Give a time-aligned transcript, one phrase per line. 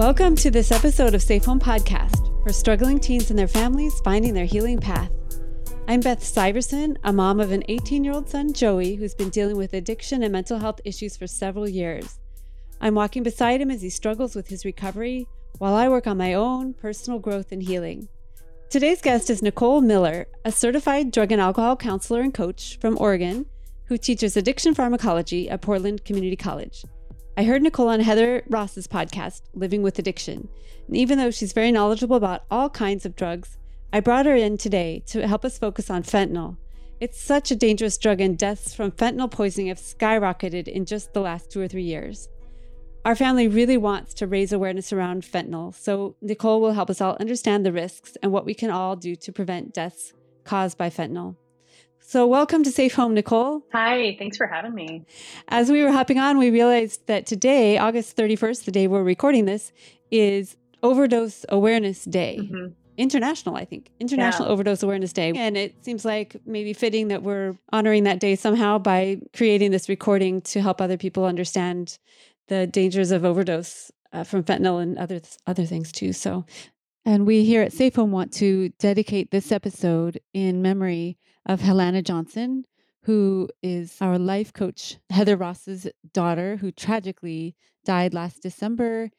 [0.00, 4.32] Welcome to this episode of Safe Home Podcast for struggling teens and their families finding
[4.32, 5.10] their healing path.
[5.88, 9.58] I'm Beth Syverson, a mom of an 18 year old son, Joey, who's been dealing
[9.58, 12.18] with addiction and mental health issues for several years.
[12.80, 15.28] I'm walking beside him as he struggles with his recovery
[15.58, 18.08] while I work on my own personal growth and healing.
[18.70, 23.44] Today's guest is Nicole Miller, a certified drug and alcohol counselor and coach from Oregon
[23.84, 26.86] who teaches addiction pharmacology at Portland Community College.
[27.40, 30.46] I heard Nicole on Heather Ross's podcast, Living with Addiction.
[30.86, 33.56] And even though she's very knowledgeable about all kinds of drugs,
[33.94, 36.58] I brought her in today to help us focus on fentanyl.
[37.00, 41.22] It's such a dangerous drug, and deaths from fentanyl poisoning have skyrocketed in just the
[41.22, 42.28] last two or three years.
[43.06, 47.16] Our family really wants to raise awareness around fentanyl, so Nicole will help us all
[47.20, 50.12] understand the risks and what we can all do to prevent deaths
[50.44, 51.36] caused by fentanyl.
[52.10, 53.62] So, welcome to Safe Home, Nicole.
[53.72, 55.06] Hi, thanks for having me.
[55.46, 59.44] As we were hopping on, we realized that today, August 31st, the day we're recording
[59.44, 59.70] this,
[60.10, 62.40] is Overdose Awareness Day.
[62.42, 62.72] Mm-hmm.
[62.96, 64.52] International, I think, International yeah.
[64.52, 65.32] Overdose Awareness Day.
[65.36, 69.88] And it seems like maybe fitting that we're honoring that day somehow by creating this
[69.88, 71.96] recording to help other people understand
[72.48, 76.12] the dangers of overdose uh, from fentanyl and other other things too.
[76.12, 76.44] So,
[77.10, 82.02] and we here at Safe Home want to dedicate this episode in memory of Helena
[82.02, 82.64] Johnson,
[83.02, 89.10] who is our life coach, Heather Ross's daughter, who tragically died last December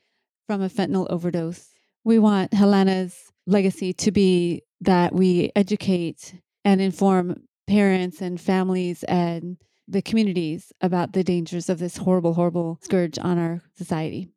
[0.48, 1.74] from a fentanyl overdose.
[2.06, 9.58] We want Helena's legacy to be that we educate and inform parents and families and
[9.86, 14.30] the communities about the dangers of this horrible, horrible scourge on our society.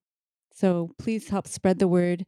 [0.52, 2.26] So please help spread the word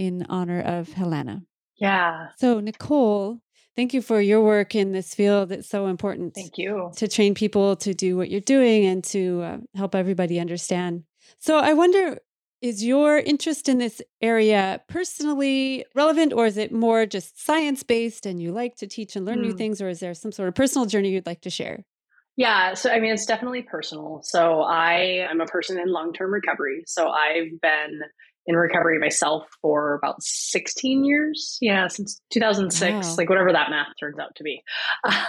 [0.00, 1.42] in honor of Helena.
[1.76, 2.28] Yeah.
[2.38, 3.40] So, Nicole,
[3.76, 5.52] Thank you for your work in this field.
[5.52, 6.34] It's so important.
[6.34, 6.90] Thank you.
[6.96, 11.04] To train people to do what you're doing and to uh, help everybody understand.
[11.38, 12.18] So I wonder
[12.60, 18.26] is your interest in this area personally relevant or is it more just science based
[18.26, 19.44] and you like to teach and learn mm.
[19.44, 19.56] new hmm.
[19.56, 21.84] things or is there some sort of personal journey you'd like to share?
[22.36, 24.20] Yeah, so I mean it's definitely personal.
[24.24, 26.82] So I am a person in long-term recovery.
[26.86, 28.00] So I've been
[28.46, 31.58] in recovery myself for about 16 years.
[31.60, 33.14] Yeah, since 2006, wow.
[33.16, 34.62] like whatever that math turns out to be.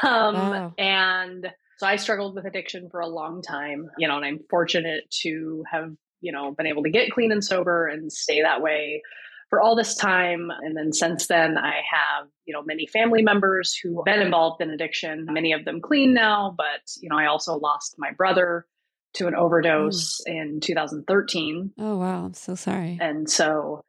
[0.04, 0.74] Um, wow.
[0.78, 5.04] And so I struggled with addiction for a long time, you know, and I'm fortunate
[5.22, 9.02] to have, you know, been able to get clean and sober and stay that way
[9.50, 10.50] for all this time.
[10.50, 14.62] And then since then, I have, you know, many family members who have been involved
[14.62, 18.66] in addiction, many of them clean now, but, you know, I also lost my brother
[19.14, 20.32] to an overdose mm.
[20.32, 21.74] in 2013.
[21.78, 22.26] Oh, wow.
[22.26, 22.98] I'm so sorry.
[23.02, 23.84] And so,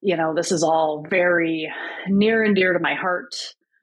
[0.00, 1.72] you know, this is all very
[2.08, 3.34] near and dear to my heart.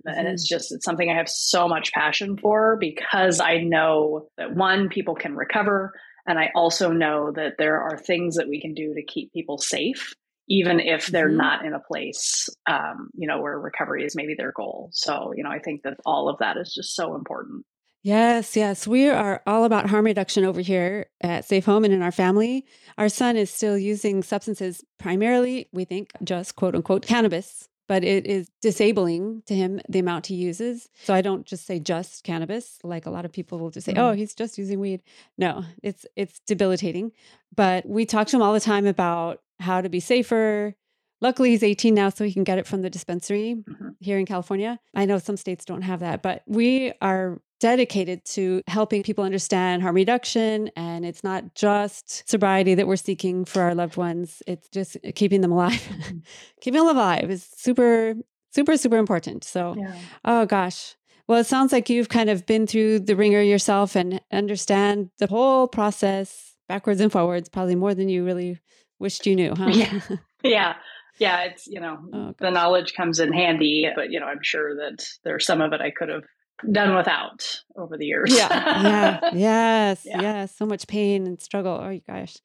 [0.08, 0.18] Mm-hmm.
[0.18, 0.56] And it's mm-hmm.
[0.56, 5.16] just, it's something I have so much passion for because I know that one, people
[5.16, 5.94] can recover.
[6.26, 9.58] And I also know that there are things that we can do to keep people
[9.58, 10.14] safe,
[10.50, 11.38] even if they're mm-hmm.
[11.38, 14.90] not in a place, um, you know, where recovery is maybe their goal.
[14.92, 17.66] So, you know, I think that all of that is just so important.
[18.08, 18.88] Yes, yes.
[18.88, 22.66] We are all about harm reduction over here at Safe Home and in our family.
[22.98, 28.26] Our son is still using substances, primarily, we think, just quote unquote cannabis, but it
[28.26, 30.88] is disabling to him the amount he uses.
[31.04, 33.92] So I don't just say just cannabis, like a lot of people will just say,
[33.92, 34.02] mm-hmm.
[34.02, 35.02] "Oh, he's just using weed."
[35.38, 37.12] No, it's it's debilitating.
[37.54, 40.76] But we talk to him all the time about how to be safer.
[41.20, 43.90] Luckily, he's 18 now, so he can get it from the dispensary mm-hmm.
[44.00, 44.80] here in California.
[44.96, 49.82] I know some states don't have that, but we are dedicated to helping people understand
[49.82, 50.70] harm reduction.
[50.76, 55.42] And it's not just sobriety that we're seeking for our loved ones, it's just keeping
[55.42, 55.74] them alive.
[55.74, 56.18] Mm-hmm.
[56.62, 58.16] keeping them alive is super,
[58.52, 59.44] super, super important.
[59.44, 59.96] So, yeah.
[60.26, 60.96] oh gosh.
[61.28, 65.28] Well, it sounds like you've kind of been through the ringer yourself and understand the
[65.28, 68.60] whole process backwards and forwards, probably more than you really
[69.00, 69.70] wished you knew, huh?
[69.70, 70.00] Yeah.
[70.44, 70.76] Yeah.
[71.20, 74.76] Yeah, it's, you know, oh, the knowledge comes in handy, but, you know, I'm sure
[74.76, 76.24] that there's some of it I could have
[76.72, 78.34] done without over the years.
[78.36, 78.82] yeah.
[78.84, 79.32] Yeah.
[79.34, 80.02] Yes.
[80.06, 80.22] Yeah.
[80.22, 80.56] Yes.
[80.56, 81.80] So much pain and struggle.
[81.82, 82.38] Oh you gosh.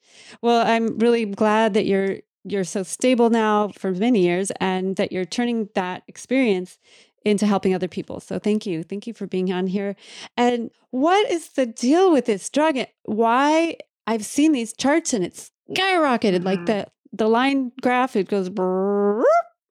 [0.42, 5.12] Well, I'm really glad that you're you're so stable now for many years and that
[5.12, 6.78] you're turning that experience
[7.24, 8.20] into helping other people.
[8.20, 8.82] So thank you.
[8.82, 9.94] Thank you for being on here.
[10.36, 12.78] And what is the deal with this drug?
[13.04, 13.76] Why
[14.06, 16.46] I've seen these charts and it's skyrocketed mm-hmm.
[16.46, 19.22] like the the line graph it goes brrr,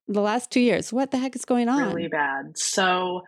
[0.08, 0.94] the last 2 years.
[0.94, 1.94] What the heck is going on?
[1.94, 2.58] Really bad.
[2.58, 3.24] So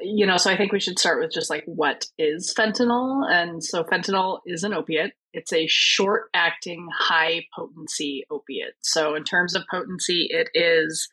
[0.00, 3.30] you know, so I think we should start with just like what is fentanyl.
[3.30, 5.12] And so fentanyl is an opiate.
[5.32, 8.74] It's a short acting, high potency opiate.
[8.82, 11.08] So, in terms of potency, it is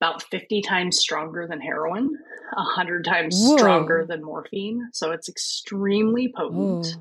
[0.00, 2.10] about 50 times stronger than heroin,
[2.52, 3.56] 100 times Whoa.
[3.56, 4.88] stronger than morphine.
[4.92, 6.96] So, it's extremely potent.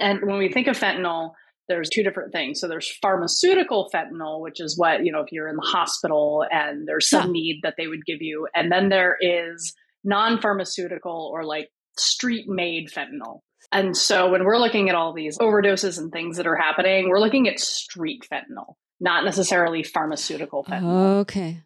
[0.00, 1.32] And when we think of fentanyl,
[1.68, 2.60] there's two different things.
[2.60, 6.86] So there's pharmaceutical fentanyl, which is what, you know, if you're in the hospital and
[6.86, 7.32] there's some yeah.
[7.32, 8.46] need that they would give you.
[8.54, 9.74] And then there is
[10.04, 13.40] non pharmaceutical or like street made fentanyl.
[13.72, 17.20] And so when we're looking at all these overdoses and things that are happening, we're
[17.20, 21.20] looking at street fentanyl, not necessarily pharmaceutical fentanyl.
[21.20, 21.62] Okay.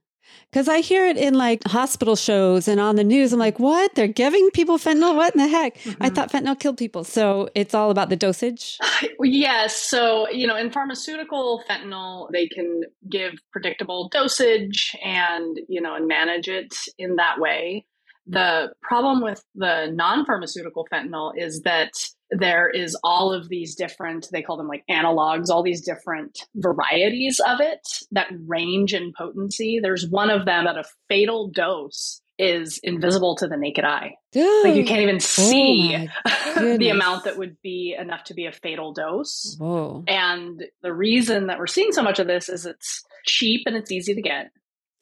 [0.50, 3.32] Because I hear it in like hospital shows and on the news.
[3.32, 3.94] I'm like, what?
[3.94, 5.14] They're giving people fentanyl?
[5.14, 5.76] What in the heck?
[5.79, 6.02] Mm-hmm.
[6.02, 7.05] I thought fentanyl killed people.
[7.05, 8.79] So it's all about the dosage?
[9.20, 9.75] Yes.
[9.76, 16.06] So, you know, in pharmaceutical fentanyl, they can give predictable dosage and, you know, and
[16.06, 17.85] manage it in that way.
[18.28, 21.92] The problem with the non pharmaceutical fentanyl is that
[22.30, 27.40] there is all of these different, they call them like analogs, all these different varieties
[27.46, 27.80] of it
[28.10, 29.80] that range in potency.
[29.82, 34.14] There's one of them at a fatal dose is invisible to the naked eye.
[34.32, 34.64] Dude.
[34.64, 38.46] Like you can't even oh see oh the amount that would be enough to be
[38.46, 39.56] a fatal dose.
[39.58, 40.04] Whoa.
[40.06, 43.90] And the reason that we're seeing so much of this is it's cheap and it's
[43.90, 44.50] easy to get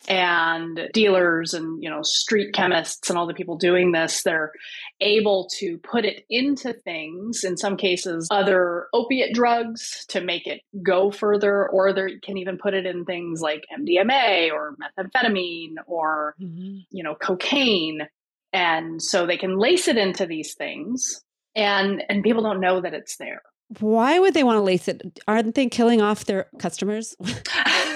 [0.08, 4.52] and dealers and you know street chemists and all the people doing this they're
[5.00, 10.60] able to put it into things in some cases other opiate drugs to make it
[10.82, 16.34] go further or they can even put it in things like MDMA or methamphetamine or
[16.40, 16.78] mm-hmm.
[16.90, 18.06] you know cocaine
[18.52, 21.22] and so they can lace it into these things
[21.56, 23.42] and and people don't know that it's there
[23.80, 25.20] why would they want to lace it?
[25.26, 27.16] Aren't they killing off their customers?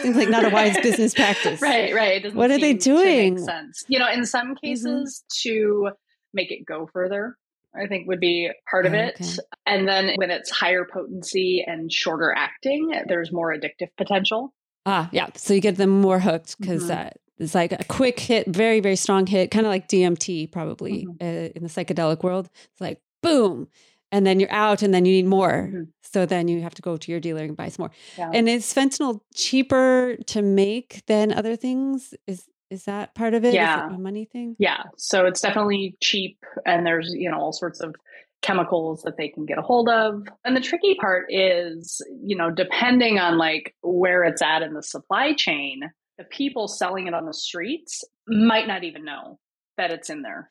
[0.03, 1.61] Seems like not a wise business practice.
[1.61, 2.35] Right, right.
[2.35, 3.39] What are they doing?
[3.39, 3.85] sense.
[3.89, 4.67] You know, in some mm-hmm.
[4.67, 5.51] cases, mm-hmm.
[5.51, 5.91] to
[6.33, 7.37] make it go further,
[7.75, 9.15] I think would be part of it.
[9.21, 9.37] Okay.
[9.67, 14.53] And then when it's higher potency and shorter acting, there's more addictive potential.
[14.87, 15.29] Ah, yeah.
[15.37, 17.09] So you get them more hooked because mm-hmm.
[17.09, 21.07] uh, it's like a quick hit, very, very strong hit, kind of like DMT, probably
[21.07, 21.17] mm-hmm.
[21.21, 22.49] uh, in the psychedelic world.
[22.73, 23.69] It's like boom
[24.13, 25.69] and then you're out and then you need more.
[25.69, 25.83] Mm-hmm.
[26.03, 27.91] So then you have to go to your dealer and buy some more.
[28.19, 28.31] Yeah.
[28.33, 32.15] And is fentanyl cheaper to make than other things?
[32.27, 33.53] Is is that part of it?
[33.53, 33.89] Yeah.
[33.89, 34.57] It a money thing?
[34.59, 34.85] Yeah.
[34.97, 37.97] So it's definitely cheap and there's, you know, all sorts of
[38.43, 40.23] chemicals that they can get a hold of.
[40.45, 44.83] And the tricky part is, you know, depending on like where it's at in the
[44.83, 45.83] supply chain,
[46.17, 49.39] the people selling it on the streets might not even know
[49.77, 50.51] that it's in there.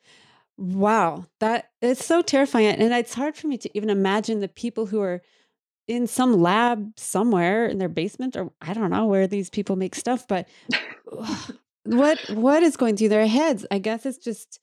[0.60, 2.66] Wow, that is so terrifying.
[2.66, 5.22] And it's hard for me to even imagine the people who are
[5.88, 9.94] in some lab somewhere in their basement or I don't know where these people make
[9.94, 10.46] stuff, but
[11.84, 13.64] what what is going through their heads?
[13.70, 14.60] I guess it's just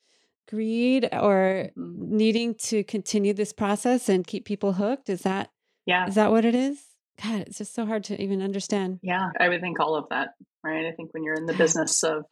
[0.47, 2.15] greed or mm-hmm.
[2.15, 5.09] needing to continue this process and keep people hooked.
[5.09, 5.49] Is that
[5.87, 6.05] yeah.
[6.05, 6.79] Is that what it is?
[7.23, 8.99] God, it's just so hard to even understand.
[9.01, 10.85] Yeah, I would think all of that, right?
[10.85, 12.25] I think when you're in the business of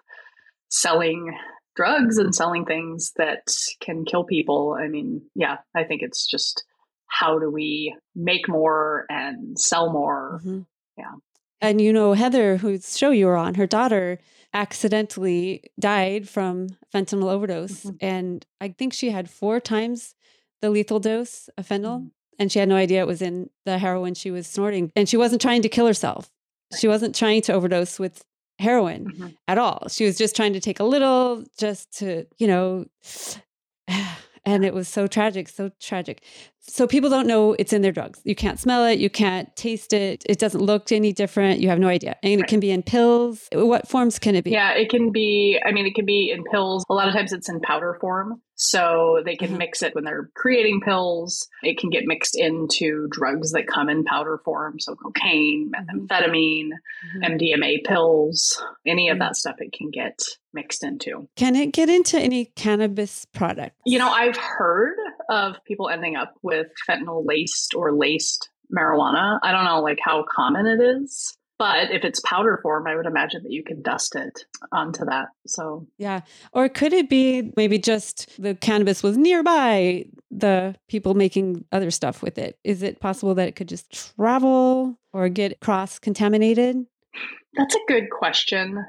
[0.70, 1.36] selling
[1.76, 3.44] drugs and selling things that
[3.82, 4.78] can kill people.
[4.80, 6.64] I mean, yeah, I think it's just
[7.08, 10.40] how do we make more and sell more?
[10.42, 10.62] Mm-hmm.
[10.98, 11.12] Yeah.
[11.62, 14.20] And you know, Heather, whose show you were on, her daughter
[14.54, 17.84] accidentally died from fentanyl overdose.
[17.84, 17.96] Mm-hmm.
[18.00, 20.16] And I think she had four times
[20.62, 22.00] the lethal dose of fentanyl.
[22.00, 22.08] Mm-hmm.
[22.38, 24.92] And she had no idea it was in the heroin she was snorting.
[24.96, 26.30] And she wasn't trying to kill herself.
[26.78, 28.26] She wasn't trying to overdose with
[28.60, 29.28] heroin mm-hmm.
[29.48, 29.88] at all.
[29.90, 32.86] She was just trying to take a little just to, you know,
[34.46, 36.24] and it was so tragic, so tragic.
[36.68, 38.22] So people don't know it's in their drugs.
[38.24, 40.24] You can't smell it, you can't taste it.
[40.28, 41.60] It doesn't look any different.
[41.60, 42.18] You have no idea.
[42.24, 43.48] And it can be in pills.
[43.52, 44.52] What forms can it be?
[44.52, 46.84] Yeah, it can be I mean it can be in pills.
[46.90, 48.42] A lot of times it's in powder form.
[48.56, 49.58] So they can mm-hmm.
[49.58, 51.48] mix it when they're creating pills.
[51.62, 54.80] It can get mixed into drugs that come in powder form.
[54.80, 56.06] So cocaine, mm-hmm.
[56.06, 57.34] methamphetamine, mm-hmm.
[57.34, 59.24] MDMA pills, any of mm-hmm.
[59.24, 60.20] that stuff it can get
[60.54, 61.28] mixed into.
[61.36, 63.76] Can it get into any cannabis product?
[63.86, 64.96] You know, I've heard
[65.30, 69.40] of people ending up with fentanyl laced or laced marijuana.
[69.42, 71.38] I don't know like how common it is.
[71.58, 75.28] But if it's powder form, I would imagine that you can dust it onto that.
[75.48, 76.22] So, yeah.
[76.52, 82.22] Or could it be maybe just the cannabis was nearby the people making other stuff
[82.22, 82.60] with it?
[82.66, 86.86] Is it possible that it could just travel or get cross contaminated?
[87.54, 88.84] That's a good question.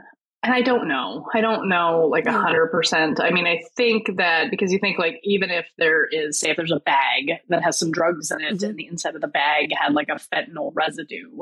[0.47, 1.27] And I don't know.
[1.35, 3.19] I don't know like a hundred percent.
[3.21, 6.57] I mean, I think that because you think like even if there is, say, if
[6.57, 8.65] there's a bag that has some drugs in it, mm-hmm.
[8.65, 11.33] and the inside of the bag had like a fentanyl residue,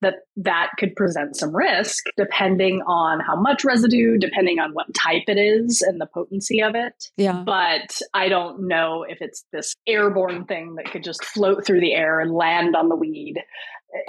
[0.00, 5.22] that that could present some risk depending on how much residue, depending on what type
[5.28, 7.10] it is and the potency of it.
[7.16, 7.44] Yeah.
[7.46, 11.94] But I don't know if it's this airborne thing that could just float through the
[11.94, 13.36] air and land on the weed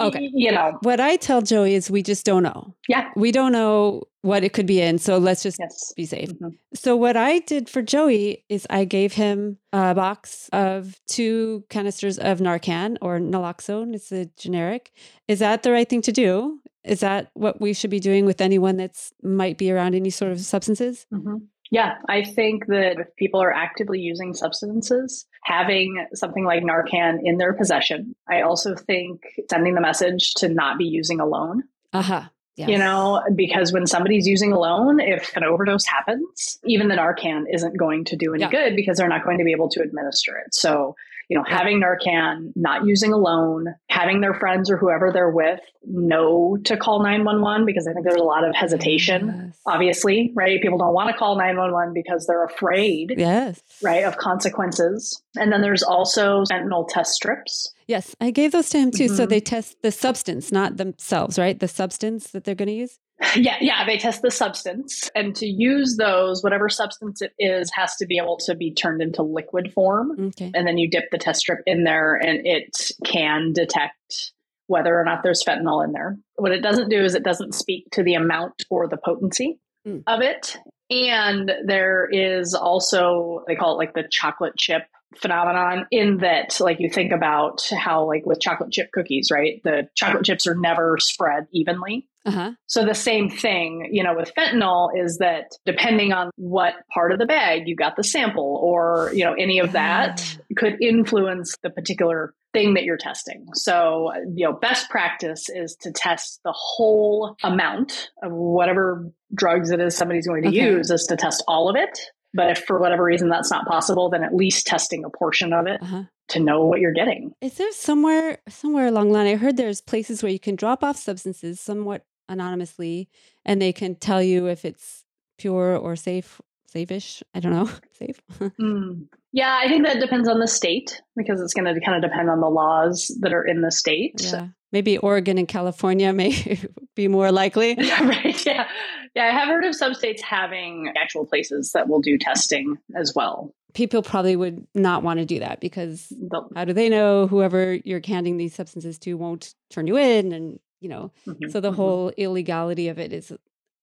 [0.00, 0.30] Okay.
[0.32, 2.74] You know, What I tell Joey is we just don't know.
[2.88, 3.10] yeah.
[3.16, 4.96] We don't know what it could be in.
[4.98, 5.92] So let's just Yes.
[5.94, 6.30] be safe.
[6.30, 6.56] Mhm.
[6.74, 12.18] So what I did for Joey is I gave him a box of two canisters
[12.18, 13.94] of Narcan or naloxone.
[13.94, 14.92] It's a generic.
[15.28, 16.60] Is that the right thing to do?
[16.84, 20.32] Is that what we should be doing with anyone that's might be around any sort
[20.32, 21.06] of substances?
[21.12, 21.42] Mhm.
[21.70, 27.38] Yeah, I think that if people are actively using substances, having something like Narcan in
[27.38, 31.62] their possession, I also think sending the message to not be using alone.
[31.92, 32.30] Aha.
[32.56, 32.68] Yes.
[32.68, 37.76] You know, because when somebody's using alone, if an overdose happens, even the Narcan isn't
[37.76, 38.50] going to do any Yeah.
[38.50, 40.54] good because they're not going to be able to administer it.
[40.54, 40.94] So,
[41.28, 46.56] you know, having Narcan, not using alone, having their friends or whoever they're with know
[46.64, 49.60] to call 911 because I think there's a lot of hesitation Yes.
[49.66, 50.60] obviously, right?
[50.60, 53.60] People don't want to call 911 because they're afraid, Yes.
[53.82, 55.22] right, of consequences.
[55.36, 57.72] And then there's also fentanyl test strips.
[57.86, 58.14] Yes.
[58.20, 59.08] I gave those to him too.
[59.08, 59.28] So Mhm.
[59.30, 61.58] they test the substance, not themselves, right?
[61.58, 62.98] The substance that they're going to use.
[63.36, 65.10] Yeah, yeah, they test the substance.
[65.14, 69.02] And to use those, whatever substance it is has to be able to be turned
[69.02, 70.12] into liquid form.
[70.28, 70.50] Okay.
[70.54, 74.32] And then you dip the test strip in there and it can detect
[74.66, 76.16] whether or not there's fentanyl in there.
[76.36, 80.02] What it doesn't do is it doesn't speak to the amount or the potency Mm.
[80.06, 80.58] of it.
[80.88, 84.84] And there is also, they call it like the chocolate chip
[85.18, 89.88] phenomenon in that like you think about how like with chocolate chip cookies right the
[89.94, 92.50] chocolate chips are never spread evenly Uh huh.
[92.66, 97.18] so the same thing, you know, with fentanyl is that depending on what part of
[97.18, 100.22] the bag you got the sample or, you know, any of that
[100.56, 103.44] could influence the particular thing that you're testing.
[103.54, 109.80] So, you know, best practice is to test the whole amount of whatever drugs it
[109.80, 110.58] is somebody's going to Okay.
[110.72, 111.98] use is to test all of it.
[112.34, 115.66] But if for whatever reason that's not possible, then at least testing a portion of
[115.66, 116.02] it Uh huh.
[116.28, 117.32] to know what you're getting.
[117.40, 119.26] Is there somewhere somewhere along the line?
[119.28, 123.08] I heard there's places where you can drop off substances somewhat anonymously,
[123.44, 125.04] and they can tell you if it's
[125.38, 127.22] pure or safe, safe-ish.
[127.34, 128.20] I don't know, safe.
[128.60, 129.06] Mm.
[129.32, 132.30] Yeah, I think that depends on the state because it's going to kind of depend
[132.30, 134.20] on the laws that are in the state.
[134.22, 136.58] yeah, maybe Oregon and California may
[136.96, 137.76] be more likely.
[137.84, 138.44] Yeah, right.
[138.44, 138.68] Yeah.
[139.14, 139.24] Yeah.
[139.26, 143.54] I have heard of some states having actual places that will do testing as well.
[143.72, 146.12] People probably would not want to do that because
[146.54, 150.60] how do they know whoever you're handing these substances to won't turn you in, and
[150.80, 151.76] you know, mhm, so the mhm.
[151.76, 153.32] whole illegality of it is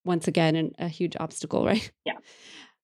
[0.05, 1.91] once again an, a huge obstacle, right?
[2.05, 2.17] Yeah.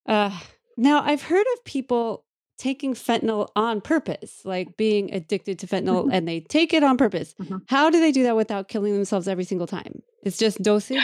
[0.06, 0.38] Uh,
[0.78, 2.26] now I've heard of people
[2.58, 6.10] taking fentanyl on purpose, like being addicted to fentanyl, Mhm.
[6.14, 7.36] and they take it on purpose.
[7.40, 7.62] Mhm.
[7.68, 10.02] How do they do that without killing themselves every single time?
[10.24, 10.98] It's just dosage.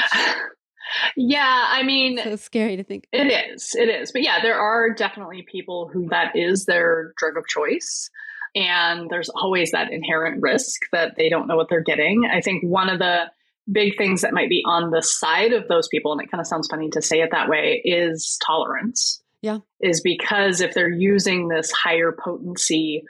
[1.16, 1.66] yeah.
[1.70, 3.08] I mean, so scary to think.
[3.12, 3.76] It is.
[3.76, 4.12] It is.
[4.12, 8.10] But yeah, there are definitely people who that is their drug of choice.
[8.56, 12.26] And there's always that inherent risk that they don't know what they're getting.
[12.32, 13.32] I think one of the
[13.72, 16.46] big things that might be on the side of those people, and it kind of
[16.46, 19.23] sounds funny to say it that way, is tolerance.
[19.44, 19.60] Yeah.
[19.82, 23.04] Is because if they're using this higher potency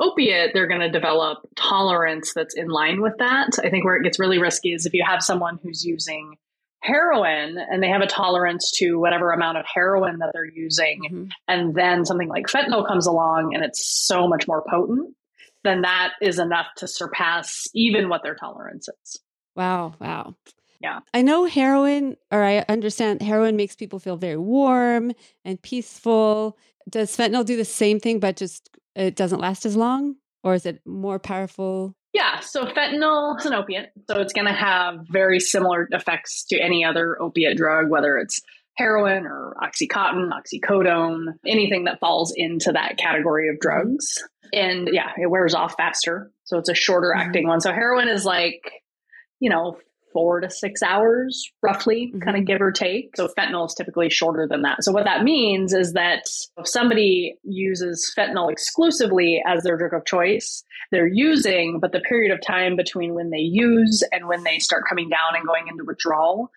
[0.00, 3.50] opiate, they're going to develop tolerance that's in line with that.
[3.62, 6.36] I think where it gets really risky is if you have someone who's using
[6.82, 11.30] heroin and they have a tolerance to whatever amount of heroin that they're using Mhm.
[11.46, 15.14] and then something like fentanyl comes along and it's so much more potent
[15.62, 19.20] then that is enough to surpass even what their tolerance is
[19.54, 20.34] Wow, wow.
[20.80, 21.00] Yeah.
[21.12, 25.12] I know heroin, or I understand heroin makes people feel very warm
[25.44, 26.56] and peaceful.
[26.88, 30.16] Does fentanyl do the same thing, but just it doesn't last as long?
[30.42, 31.94] Or is it more powerful?
[32.12, 36.58] yeah so fentanyl is an opiate so it's going to have very similar effects to
[36.58, 38.40] any other opiate drug whether it's
[38.76, 43.80] heroin or oxycontin oxycodone anything that falls into that category of mm-hmm.
[43.82, 44.22] drugs
[44.52, 47.28] and yeah it wears off faster so it's a shorter mm-hmm.
[47.28, 48.72] acting one so heroin is like
[49.38, 49.76] you know
[50.12, 52.20] four to six hours roughly mm-hmm.
[52.20, 53.16] kind of give or take.
[53.16, 54.84] So fentanyl is typically shorter than that.
[54.84, 56.24] So what that means is that
[56.58, 62.32] if somebody uses fentanyl exclusively as their drug of choice they're using but the period
[62.32, 65.84] of time between when they use and when they start coming down and going into
[65.84, 66.50] withdrawal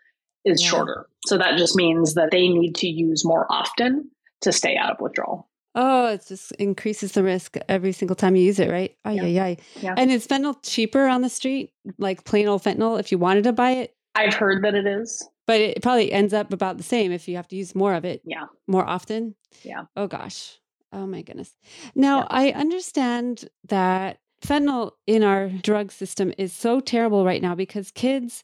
[0.46, 0.70] is Yeah.
[0.70, 1.08] shorter.
[1.26, 4.10] So that just means that they need to use more often
[4.42, 8.44] to stay out of withdrawal Oh, it just increases the risk every single time you
[8.44, 8.96] use it, right?
[9.06, 9.44] Ay, Yeah.
[9.44, 9.58] ay.
[9.82, 9.96] Yeah.
[9.98, 13.54] And is fentanyl cheaper on the street, like plain old fentanyl, if you wanted to
[13.54, 13.96] buy it?
[14.16, 17.36] i've heard that it is But it probably ends up about the same if you
[17.36, 19.34] have to use more of it yeah more often.
[19.64, 19.86] Yeah.
[19.96, 20.60] Oh gosh.
[20.92, 21.56] Oh my goodness.
[21.96, 22.28] Now Yeah.
[22.30, 28.44] I understand that fentanyl in our drug system is so terrible right now because kids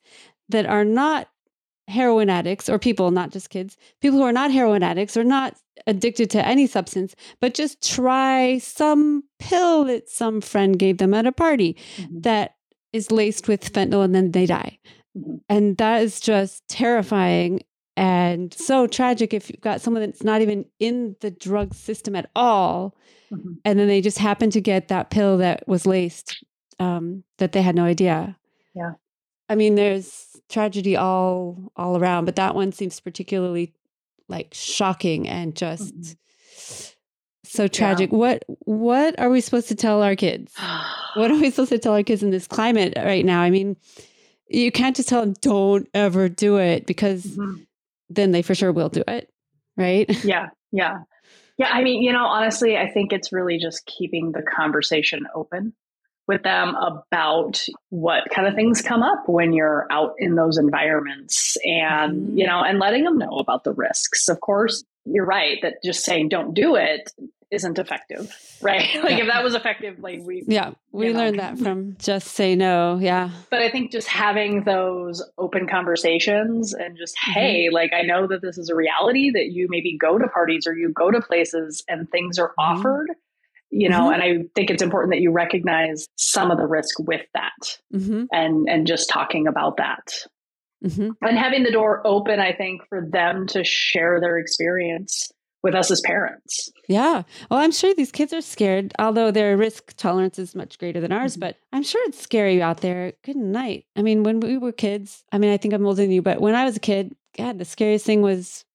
[0.50, 1.30] that are not
[1.90, 5.56] heroin addicts or people, not just kids, people who are not heroin addicts or not
[5.88, 11.26] addicted to any substance, but just try some pill that some friend gave them at
[11.26, 12.24] a party Mhm.
[12.24, 12.56] that
[12.94, 14.78] is laced with fentanyl and then they die.
[15.18, 15.36] Mm-hmm.
[15.50, 17.62] And that is just terrifying
[17.98, 22.30] and so tragic if you've got someone that's not even in the drug system at
[22.36, 22.96] all.
[23.32, 23.54] Mm-hmm.
[23.66, 26.44] And then they just happen to get that pill that was laced
[26.80, 28.38] um, that they had no idea.
[28.74, 28.94] Yeah.
[29.50, 33.74] I mean, there's tragedy all all around, but that one seems particularly
[34.28, 36.94] like shocking and just mm-hmm.
[37.44, 38.12] so tragic.
[38.12, 38.18] Yeah.
[38.18, 40.54] What what are we supposed to tell our kids?
[41.16, 43.42] what are we supposed to tell our kids in this climate right now?
[43.42, 43.76] I mean,
[44.48, 47.62] you can't just tell them don't ever do it because mm-hmm.
[48.10, 49.32] then they for sure will do it,
[49.78, 50.08] right?
[50.24, 51.00] Yeah, yeah,
[51.58, 51.70] yeah.
[51.72, 55.74] I mean, you know, honestly, I think it's really just keeping the conversation open
[56.30, 57.60] with them about
[57.90, 62.38] what kind of things come up when you're out in those environments and mm-hmm.
[62.38, 66.06] you know and letting them know about the risks of course you're right that just
[66.06, 67.12] saying don't do it
[67.50, 68.32] isn't effective
[68.62, 69.24] right like yeah.
[69.24, 71.42] if that was effective like we yeah we learned know.
[71.42, 76.96] that from just say no yeah but i think just having those open conversations and
[76.96, 77.40] just mm-hmm.
[77.40, 80.68] hey like i know that this is a reality that you maybe go to parties
[80.68, 82.82] or you go to places and things are mm-hmm.
[83.70, 84.22] You know mm-hmm.
[84.22, 88.26] and i think it's important that you recognize some of the risk with that mm-hmm.
[88.32, 90.08] and and just talking about that
[90.84, 91.12] mm-hmm.
[91.22, 95.92] and having the door open i think for them to share their experience with us
[95.92, 100.56] as parents yeah well i'm sure these kids are scared although their risk tolerance is
[100.56, 101.42] much greater than ours mm-hmm.
[101.42, 105.24] but i'm sure it's scary out there good night i mean when we were kids
[105.32, 107.60] i mean i think i'm older than you but when i was a kid god
[107.60, 108.66] the scariest thing was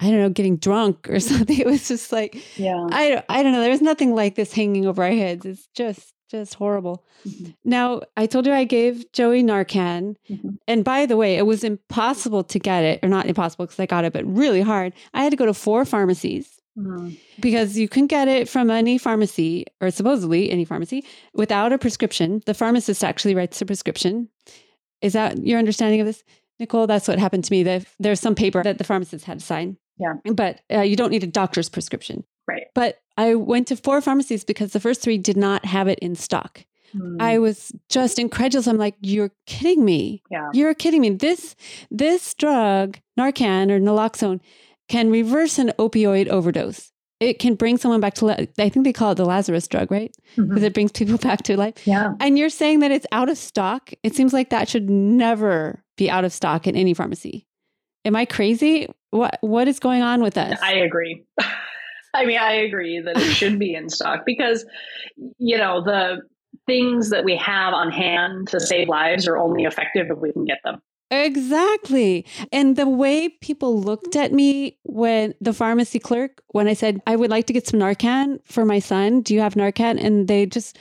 [0.00, 1.58] I don't know, getting drunk or something.
[1.58, 3.62] It was just like, yeah, I, I don't know.
[3.62, 5.46] There's nothing like this hanging over our heads.
[5.46, 7.04] It's just, just horrible.
[7.26, 7.52] Mm-hmm.
[7.64, 10.16] Now, I told you I gave Joey Narcan.
[10.28, 10.48] Mm-hmm.
[10.66, 13.86] And by the way, it was impossible to get it, or not impossible because I
[13.86, 14.94] got it, but really hard.
[15.12, 17.10] I had to go to four pharmacies mm-hmm.
[17.40, 22.42] because you can get it from any pharmacy, or supposedly any pharmacy, without a prescription.
[22.46, 24.28] The pharmacist actually writes a prescription.
[25.00, 26.24] Is that your understanding of this?
[26.58, 27.62] Nicole, that's what happened to me.
[27.98, 29.76] There's some paper that the pharmacist had to sign.
[29.98, 30.14] Yeah.
[30.24, 32.24] But uh, you don't need a doctor's prescription.
[32.46, 32.66] Right.
[32.74, 36.14] But I went to four pharmacies because the first three did not have it in
[36.14, 36.64] stock.
[36.94, 37.20] Mm.
[37.20, 38.66] I was just incredulous.
[38.66, 40.22] I'm like, you're kidding me.
[40.30, 40.50] Yeah.
[40.52, 41.10] You're kidding me.
[41.10, 41.56] This
[41.90, 44.40] this drug, Narcan or naloxone,
[44.88, 46.92] can reverse an opioid overdose.
[47.20, 48.48] It can bring someone back to life.
[48.58, 50.14] I think they call it the Lazarus drug, right?
[50.36, 50.64] Because mm-hmm.
[50.64, 51.86] it brings people back to life.
[51.86, 52.14] Yeah.
[52.20, 53.92] And you're saying that it's out of stock.
[54.02, 57.46] It seems like that should never be out of stock in any pharmacy.
[58.04, 58.88] Am I crazy?
[59.14, 60.58] What what is going on with us?
[60.60, 61.24] I agree.
[62.14, 64.66] I mean, I agree that it should be in stock because
[65.38, 66.22] you know, the
[66.66, 70.44] things that we have on hand to save lives are only effective if we can
[70.44, 70.82] get them.
[71.12, 72.26] Exactly.
[72.50, 77.14] And the way people looked at me when the pharmacy clerk, when I said, I
[77.14, 80.02] would like to get some Narcan for my son, do you have Narcan?
[80.02, 80.76] And they just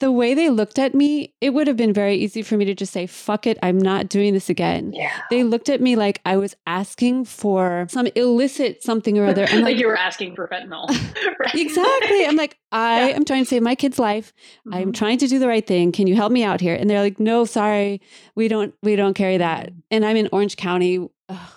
[0.00, 2.74] the way they looked at me, it would have been very easy for me to
[2.74, 4.92] just say, fuck it, I'm not doing this again.
[4.92, 5.12] Yeah.
[5.30, 9.42] They looked at me like I was asking for some illicit something or other.
[9.52, 10.88] like, like, you were asking for fentanyl.
[11.38, 11.54] right?
[11.54, 12.26] Exactly.
[12.26, 13.16] I'm like, I yeah.
[13.16, 14.32] am trying to save my kid's life.
[14.66, 14.74] Mm-hmm.
[14.74, 15.92] I'm trying to do the right thing.
[15.92, 16.74] Can you help me out here?
[16.74, 18.00] And they're like, no, sorry,
[18.34, 19.70] we don't, we don't carry that.
[19.90, 21.52] And I'm in Orange County, ugh,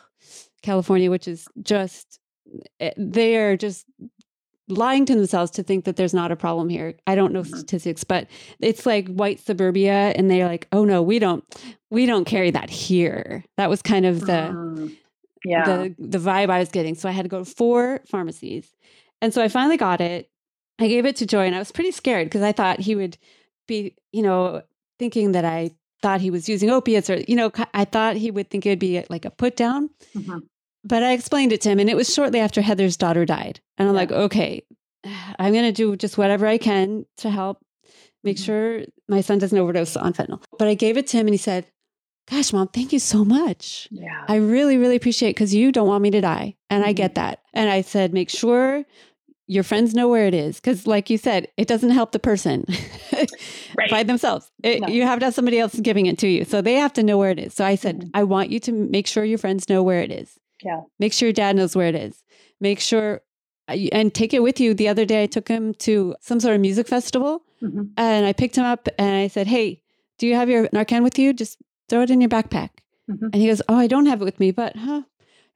[0.62, 2.20] California, which is just,
[2.80, 3.86] eh, they are just
[4.68, 6.96] lying to themselves to think that there's not a problem here.
[7.06, 7.56] I don't know mm-hmm.
[7.56, 8.28] statistics, but
[8.60, 11.44] it's like white suburbia and they're like, "Oh no, we don't
[11.90, 14.96] we don't carry that here." That was kind of the mm,
[15.46, 15.66] yeah.
[15.66, 16.96] the the vibe I was getting.
[16.96, 18.74] So I had to go to four pharmacies.
[19.22, 20.30] And so I finally got it.
[20.80, 23.18] I gave it to Joey and I was pretty scared because I thought he would
[23.68, 24.62] be, you know,
[25.00, 25.72] thinking that I
[26.04, 28.80] thought he was using opiates or you know, I thought he would think it would
[28.80, 29.90] be like a put down.
[30.16, 30.40] Mm-hmm.
[30.88, 33.60] But I explained it to him, and it was shortly after Heather's daughter died.
[33.78, 34.02] And I'm yeah.
[34.02, 34.64] like, okay,
[35.40, 37.64] I'm going to do just whatever I can to help
[38.24, 38.46] make mm-hmm.
[38.46, 40.44] sure my son doesn't overdose on fentanyl.
[40.58, 41.66] But I gave it to him, and he said,
[42.30, 43.88] Gosh, mom, thank you so much.
[43.90, 44.26] Yeah.
[44.28, 46.56] I really, really appreciate it because you don't want me to die.
[46.70, 46.90] And mm-hmm.
[46.90, 47.40] I get that.
[47.54, 48.84] And I said, make sure
[49.48, 50.58] your friends know where it is.
[50.58, 52.66] Because, like you said, it doesn't help the person
[53.14, 53.90] right.
[53.90, 54.52] by themselves.
[54.62, 54.90] It, no.
[54.90, 56.44] You have to have somebody else giving it to you.
[56.44, 57.54] So they have to know where it is.
[57.54, 58.10] So I said, mm-hmm.
[58.14, 60.38] I want you to make sure your friends know where it is.
[60.64, 60.82] Yeah.
[61.00, 62.24] Make sure your dad knows where it is.
[62.60, 63.22] Make sure
[63.68, 64.74] uh, and take it with you.
[64.74, 67.84] The other day, I took him to some sort of music festival mm-hmm.
[67.98, 69.82] and I picked him up and I said, Hey,
[70.18, 71.34] do you have your Narcan with you?
[71.34, 71.58] Just
[71.90, 72.70] throw it in your backpack.
[73.10, 73.26] Mm-hmm.
[73.26, 75.04] And he goes, Oh, I don't have it with me, but huh,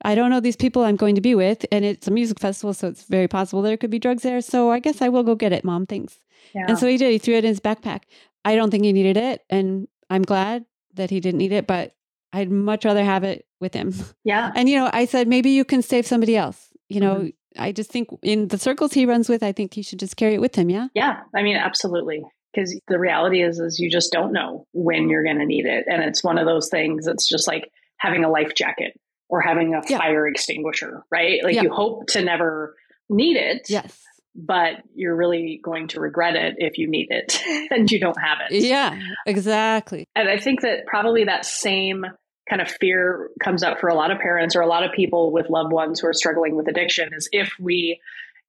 [0.03, 1.65] I don't know these people I'm going to be with.
[1.71, 4.41] And it's a music festival, so it's very possible there could be drugs there.
[4.41, 5.85] So I guess I will go get it, mom.
[5.85, 6.19] Thanks.
[6.53, 6.65] Yeah.
[6.67, 7.11] And so he did.
[7.11, 8.03] He threw it in his backpack.
[8.43, 9.43] I don't think he needed it.
[9.49, 11.93] And I'm glad that he didn't need it, but
[12.33, 13.93] I'd much rather have it with him.
[14.23, 14.51] Yeah.
[14.55, 16.69] And, you know, I said, maybe you can save somebody else.
[16.87, 17.61] You know, mm-hmm.
[17.61, 20.35] I just think in the circles he runs with, I think he should just carry
[20.35, 20.69] it with him.
[20.69, 20.87] Yeah.
[20.93, 21.21] Yeah.
[21.35, 22.23] I mean, absolutely.
[22.53, 25.85] because the reality is is you just don't know when you're going to need it
[25.87, 28.93] and it's one of those things it's just like having a life jacket
[29.29, 29.97] or having a yeah.
[29.97, 31.63] fire extinguisher right like yeah.
[31.63, 32.75] you hope to never
[33.09, 33.97] need it yes
[34.33, 37.41] but you're really going to regret it if you need it
[37.71, 42.05] and you don't have it yeah exactly and i think that probably that same
[42.51, 45.31] kind of fear comes up for a lot of parents or a lot of people
[45.31, 47.99] with loved ones who are struggling with addiction is if we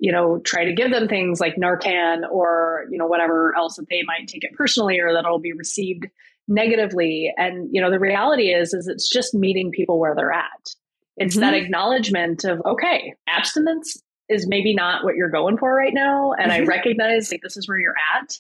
[0.03, 3.89] you know, try to give them things like Narcan or, you know, whatever else that
[3.89, 6.09] they might take it personally or that it'll be received
[6.49, 7.33] negatively.
[7.37, 10.75] And, you know, the reality is, is it's just meeting people where they're at.
[11.17, 11.43] It's mm-hmm.
[11.43, 16.33] that acknowledgement of, okay, abstinence is maybe not what you're going for right now.
[16.33, 16.63] And mm-hmm.
[16.63, 18.37] I recognize like this is where you're at.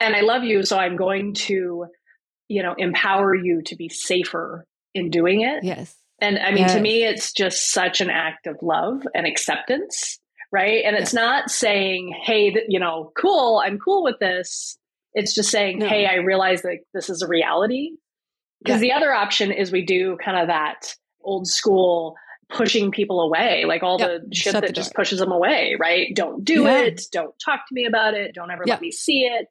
[0.00, 0.64] And I love you.
[0.64, 1.86] So I'm going to,
[2.48, 5.64] you know, empower you to be safer in doing it.
[5.64, 5.96] Yes.
[6.20, 6.74] And I mean, yes.
[6.74, 10.20] to me, it's just such an act of love and acceptance
[10.52, 10.82] right?
[10.84, 14.78] And it's not saying, hey, you know, cool, I'm cool with this.
[15.12, 15.88] It's just saying, no.
[15.88, 17.90] hey, I realize that this is a reality.
[18.62, 18.88] Because yeah.
[18.88, 22.14] the other option is we do kind of that old school
[22.48, 24.22] pushing people away, like all yep.
[24.28, 26.14] the shit Shut that the just pushes them away, right?
[26.14, 26.80] Don't do yeah.
[26.80, 27.02] it.
[27.12, 28.34] Don't talk to me about it.
[28.34, 29.48] Don't ever let me see it.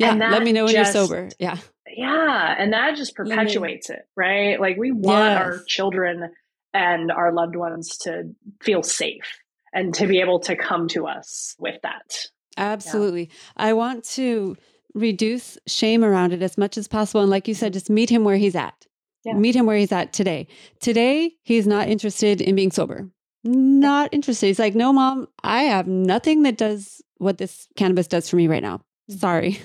[0.00, 1.28] Yeah, let me know when just, you're sober.
[1.38, 1.58] Yeah.
[1.94, 2.54] Yeah.
[2.58, 4.60] And that just perpetuates it, right?
[4.60, 5.40] Like we want yes.
[5.40, 6.30] our children
[6.72, 9.38] and our loved ones to feel safe
[9.72, 12.26] and to be able to come to us with that.
[12.56, 13.24] Absolutely.
[13.24, 13.68] Yeah.
[13.68, 14.56] I want to
[14.94, 17.20] reduce shame around it as much as possible.
[17.20, 18.86] And like you said, just meet him where he's at.
[19.24, 19.34] Yeah.
[19.34, 20.46] Meet him where he's at today.
[20.80, 23.10] Today, he's not interested in being sober.
[23.44, 24.46] Not interested.
[24.46, 28.48] He's like, no, mom, I have nothing that does what this cannabis does for me
[28.48, 28.80] right now.
[29.18, 29.58] Sorry.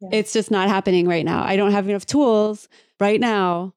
[0.00, 0.08] Yeah.
[0.12, 1.44] It's just not happening right now.
[1.44, 3.74] I don't have enough tools right now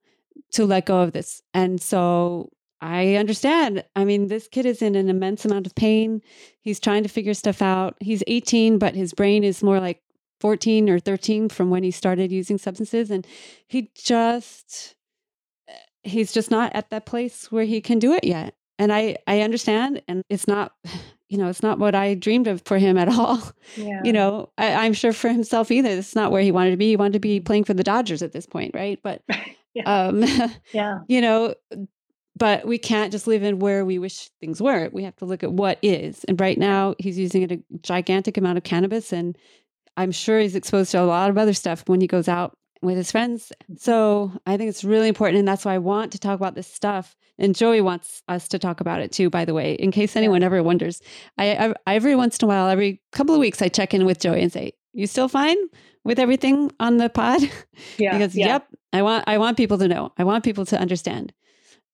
[0.54, 1.42] to let go of this.
[1.54, 2.50] And so
[2.82, 3.84] I understand.
[3.96, 6.22] I mean, this kid is in an immense amount of pain.
[6.62, 7.96] He's trying to figure stuff out.
[8.00, 10.02] He's 18, but his brain is more like
[10.42, 13.10] 14 or 13 from when he started using substances.
[13.10, 13.26] And
[13.68, 14.96] he just,
[15.68, 15.74] eh,
[16.04, 18.56] he's just not at that place where he can do it yet.
[18.78, 20.02] And I, I understand.
[20.08, 20.74] And it's not,
[21.30, 23.42] you know, it's not what I dreamed of for him at all.
[23.76, 24.02] Yeah.
[24.04, 25.90] You know, I, am sure for himself either.
[25.90, 26.90] It's not where he wanted to be.
[26.90, 29.00] He wanted to be playing for the Dodgers at this point, right?
[29.04, 29.22] But,
[29.74, 29.84] yeah.
[30.08, 30.24] um,
[30.74, 31.00] yeah.
[31.08, 31.56] you know,
[32.38, 34.90] but we can't just live in where we wish things were.
[34.92, 36.26] We have to look at what is.
[36.26, 39.38] And right now, he's using a gigantic amount of cannabis, and
[39.96, 42.98] I'm sure he's exposed to a lot of other stuff when he goes out with
[42.98, 43.52] his friends.
[43.78, 45.40] So I think it's really important.
[45.40, 47.16] And that's why I want to talk about this stuff.
[47.38, 50.44] And Joey wants us to talk about it too, by the way, in case anyone
[50.44, 51.02] ever wonders.
[51.38, 54.20] I, I, every once in a while, every couple of weeks, I check in with
[54.20, 55.58] Joey and say, You still fine
[56.04, 57.42] with everything on the pod?
[57.98, 58.18] Yeah.
[58.18, 58.48] because yeah.
[58.48, 60.14] yep, I want I want people to know.
[60.18, 61.34] I want people to understand.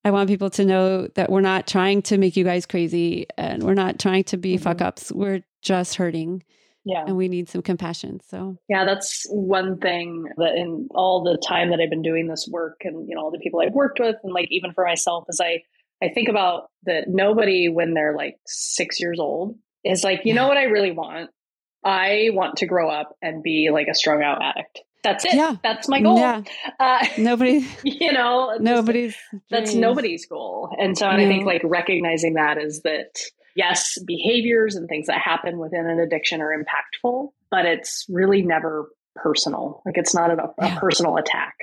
[0.04, 3.64] I want people to know that we're not trying to make you guys crazy and
[3.64, 4.64] we're not trying to be mm-hmm.
[4.64, 5.12] fuck ups.
[5.12, 6.44] We're just hurting.
[6.84, 7.04] Yeah.
[7.06, 8.20] And we need some compassion.
[8.28, 12.48] So, yeah, that's one thing that in all the time that I've been doing this
[12.52, 15.26] work and, you know, all the people I've worked with and like even for myself,
[15.30, 15.62] as I,
[16.04, 20.48] I think about that nobody when they're like six years old is like, you know
[20.48, 21.30] what I really want?
[21.84, 25.34] I want to grow up and be like a strung out addict that's it.
[25.34, 25.56] Yeah.
[25.64, 26.20] That's my goal.
[26.20, 26.44] Yeah.
[26.80, 29.16] Uh, Nobody, you know, nobody's,
[29.50, 30.70] that's nobody's goal.
[30.80, 31.22] And so, and.
[31.22, 33.20] I think like recognizing that is that
[33.56, 38.90] yes, behaviors and things that happen within an addiction are impactful, but it's really never
[39.16, 39.82] personal.
[39.86, 40.80] Like it's not a, a yeah.
[40.80, 41.56] personal attack.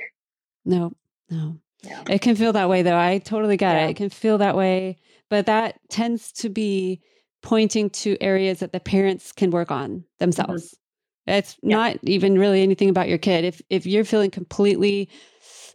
[0.65, 0.93] No,
[1.29, 1.59] no.
[1.83, 2.03] Yeah.
[2.09, 2.97] It can feel that way though.
[2.97, 3.87] I totally get yeah.
[3.87, 3.91] it.
[3.91, 4.97] It can feel that way,
[5.29, 7.01] but that tends to be
[7.41, 10.65] pointing to areas that the parents can work on themselves.
[10.65, 11.33] Mm-hmm.
[11.33, 13.45] It's not even really anything about your kid.
[13.45, 15.09] If if you're feeling completely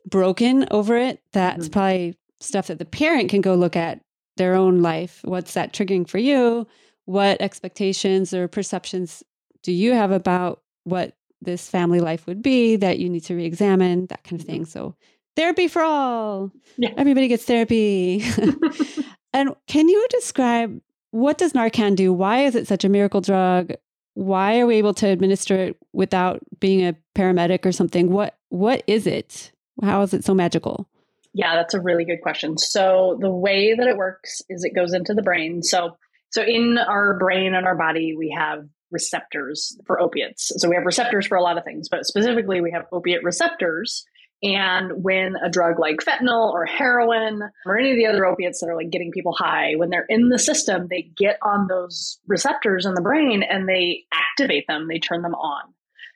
[0.05, 1.73] broken over it, that's mm-hmm.
[1.73, 4.01] probably stuff that the parent can go look at
[4.37, 5.21] their own life.
[5.25, 6.67] What's that triggering for you?
[7.07, 9.23] What expectations or perceptions
[9.63, 14.07] do you have about what this family life would be that you need to re-examine,
[14.07, 14.65] that kind of thing.
[14.65, 14.95] So
[15.37, 16.51] therapy for all.
[16.79, 16.95] Yeah.
[16.97, 18.25] Everybody gets therapy.
[19.33, 22.13] and can you describe what does Narcan do?
[22.13, 23.73] Why is it such a miracle drug?
[24.15, 28.11] why are we able to administer it without being a paramedic or something?
[28.11, 29.53] What what is it?
[29.83, 30.89] How is it so magical?
[31.35, 32.57] Yeah, that's a really good question.
[32.57, 35.63] So the way that it works is it goes into the brain.
[35.63, 35.97] So
[36.31, 40.53] so in our brain and our body, we have receptors for opiates.
[40.57, 44.05] So we have receptors for a lot of things, but specifically we have opiate receptors
[44.45, 48.69] and when a drug like fentanyl or heroin or any of the other opiates that
[48.69, 52.85] are like getting people high, when they're in the system, they get on those receptors
[52.85, 55.63] in the brain and they activate them, they turn them on.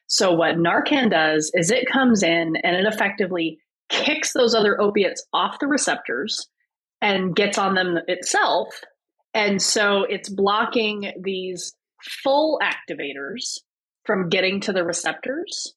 [0.09, 5.27] So what Narcan does is it comes in and it effectively kicks those other opiates
[5.33, 6.49] off the receptors
[7.01, 8.69] and gets on them itself.
[9.35, 11.75] And so it's blocking these
[12.23, 13.59] full activators
[14.05, 15.75] from getting to the receptors.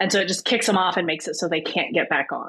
[0.00, 2.32] And so it just kicks them off and makes it so they can't get back
[2.32, 2.48] on.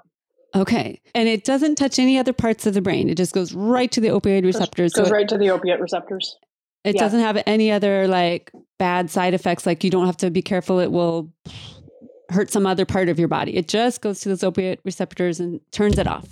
[0.55, 1.01] Okay.
[1.13, 3.09] And it doesn't touch any other parts of the brain.
[3.09, 4.93] It just goes right to the opioid receptors.
[4.93, 6.37] It Goes so right to the opiate receptors.
[6.83, 7.01] It Yeah.
[7.01, 9.65] doesn't have any other like bad side effects.
[9.65, 10.79] Like you don't have to be careful.
[10.79, 11.31] It will
[12.31, 13.55] hurt some other part of your body.
[13.57, 16.27] It just goes to those opiate receptors and turns it off.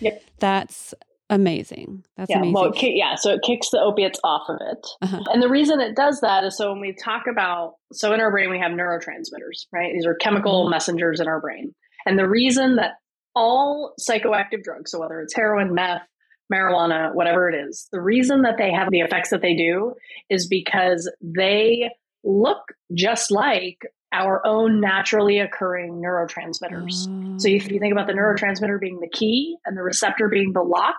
[0.00, 0.22] Yep.
[0.38, 0.94] That's
[1.30, 2.04] amazing.
[2.16, 2.54] That's Yeah, amazing.
[2.54, 3.14] well, ki- yeah.
[3.16, 5.22] So it kicks the opiates off of it, Uh-huh.
[5.32, 8.30] and the reason it does that is so when we talk about so in our
[8.30, 9.92] brain we have neurotransmitters, right?
[9.92, 10.70] These are chemical Mhm.
[10.70, 11.74] messengers in our brain,
[12.06, 12.92] and the reason that
[13.34, 16.02] all psychoactive drugs, so whether it's heroin, meth,
[16.52, 19.94] marijuana, whatever it is, the reason that they have the effects that they do
[20.30, 21.90] is because they
[22.24, 22.62] look
[22.94, 23.78] just like
[24.12, 27.40] our own naturally occurring neurotransmitters.
[27.40, 30.62] So if you think about the neurotransmitter being the key and the receptor being the
[30.62, 30.96] lock,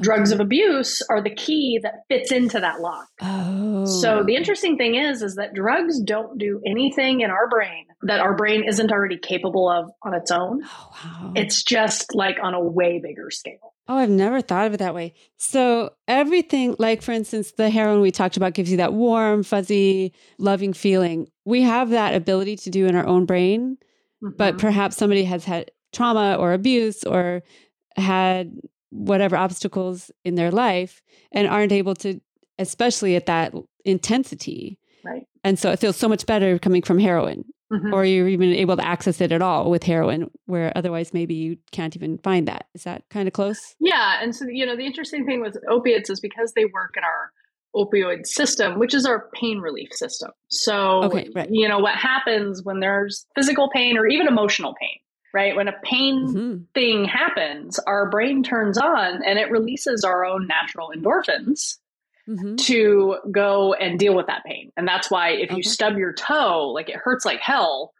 [0.00, 3.06] drugs of abuse are the key that fits into that lock.
[3.20, 3.84] Oh.
[3.84, 8.20] So the interesting thing is is that drugs don't do anything in our brain that
[8.20, 10.62] our brain isn't already capable of on its own.
[10.64, 11.32] Oh, wow.
[11.34, 13.73] It's just like on a way bigger scale.
[13.86, 15.12] Oh, I've never thought of it that way.
[15.36, 20.12] So everything, like for instance, the heroin we talked about gives you that warm, fuzzy,
[20.38, 21.28] loving feeling.
[21.44, 23.76] We have that ability to do in our own brain,
[24.22, 24.58] but Mhm.
[24.58, 27.42] perhaps somebody has had trauma or abuse or
[27.96, 28.58] had
[28.90, 32.20] whatever obstacles in their life and aren't able to,
[32.58, 34.78] especially at that intensity.
[35.04, 35.26] right.
[35.44, 37.44] And so it feels so much better coming from heroin,
[37.74, 37.92] Mhm.
[37.92, 41.56] or you're even able to access it at all with heroin, where otherwise maybe you
[41.72, 42.66] can't even find that.
[42.74, 43.74] Is that kind of close?
[43.80, 47.02] Yeah, and so you know the interesting thing with opiates is because they work in
[47.04, 47.30] our
[47.76, 50.30] opioid system, which is our pain relief system.
[50.48, 51.48] So Okay, right.
[51.50, 54.98] you know what happens when there's physical pain or even emotional pain,
[55.32, 55.56] right?
[55.56, 56.64] When a pain Mhm.
[56.74, 61.78] thing happens, our brain turns on and it releases our own natural endorphins
[62.28, 62.56] Mhm.
[62.66, 64.70] to go and deal with that pain.
[64.76, 67.92] And that's why if you stub your toe, like it hurts like hell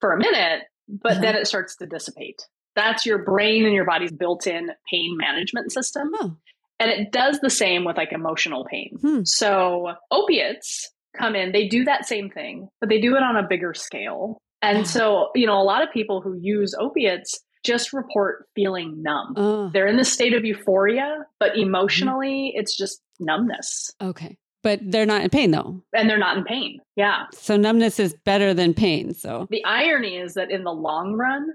[0.00, 1.20] for a minute, but Uh-huh.
[1.20, 2.46] then it starts to dissipate.
[2.74, 6.10] That's your brain and your body's built in pain management system.
[6.14, 6.36] Oh.
[6.80, 8.96] And it does the same with like emotional pain.
[9.00, 9.24] Hmm.
[9.24, 13.46] So opiates come in, they do that same thing, but they do it on a
[13.46, 14.38] bigger scale.
[14.62, 19.34] And so, you know, a lot of people who use opiates just report feeling numb.
[19.36, 21.22] Oh, They're in the state of euphoria, Mm-hmm.
[21.38, 23.92] but emotionally, it's just numbness.
[24.00, 24.36] okay.
[24.62, 25.82] But they're not in pain though.
[25.92, 26.78] And they're not in pain.
[26.94, 27.24] Yeah.
[27.32, 29.12] So numbness is better than pain.
[29.12, 31.48] So The irony is that in the long run,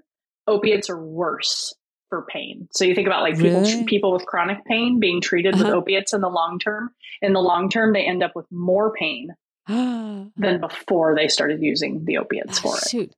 [0.46, 1.74] opiates are worse
[2.10, 2.68] for pain.
[2.74, 3.86] So you think about like people Really?
[3.86, 5.76] people with chronic pain being treated with Uh-huh.
[5.78, 6.90] opiates in the long term.
[7.22, 9.30] In the long term, they end up with more pain
[9.70, 12.90] oh, than before they started using the opiates for it.
[12.90, 13.14] shoot.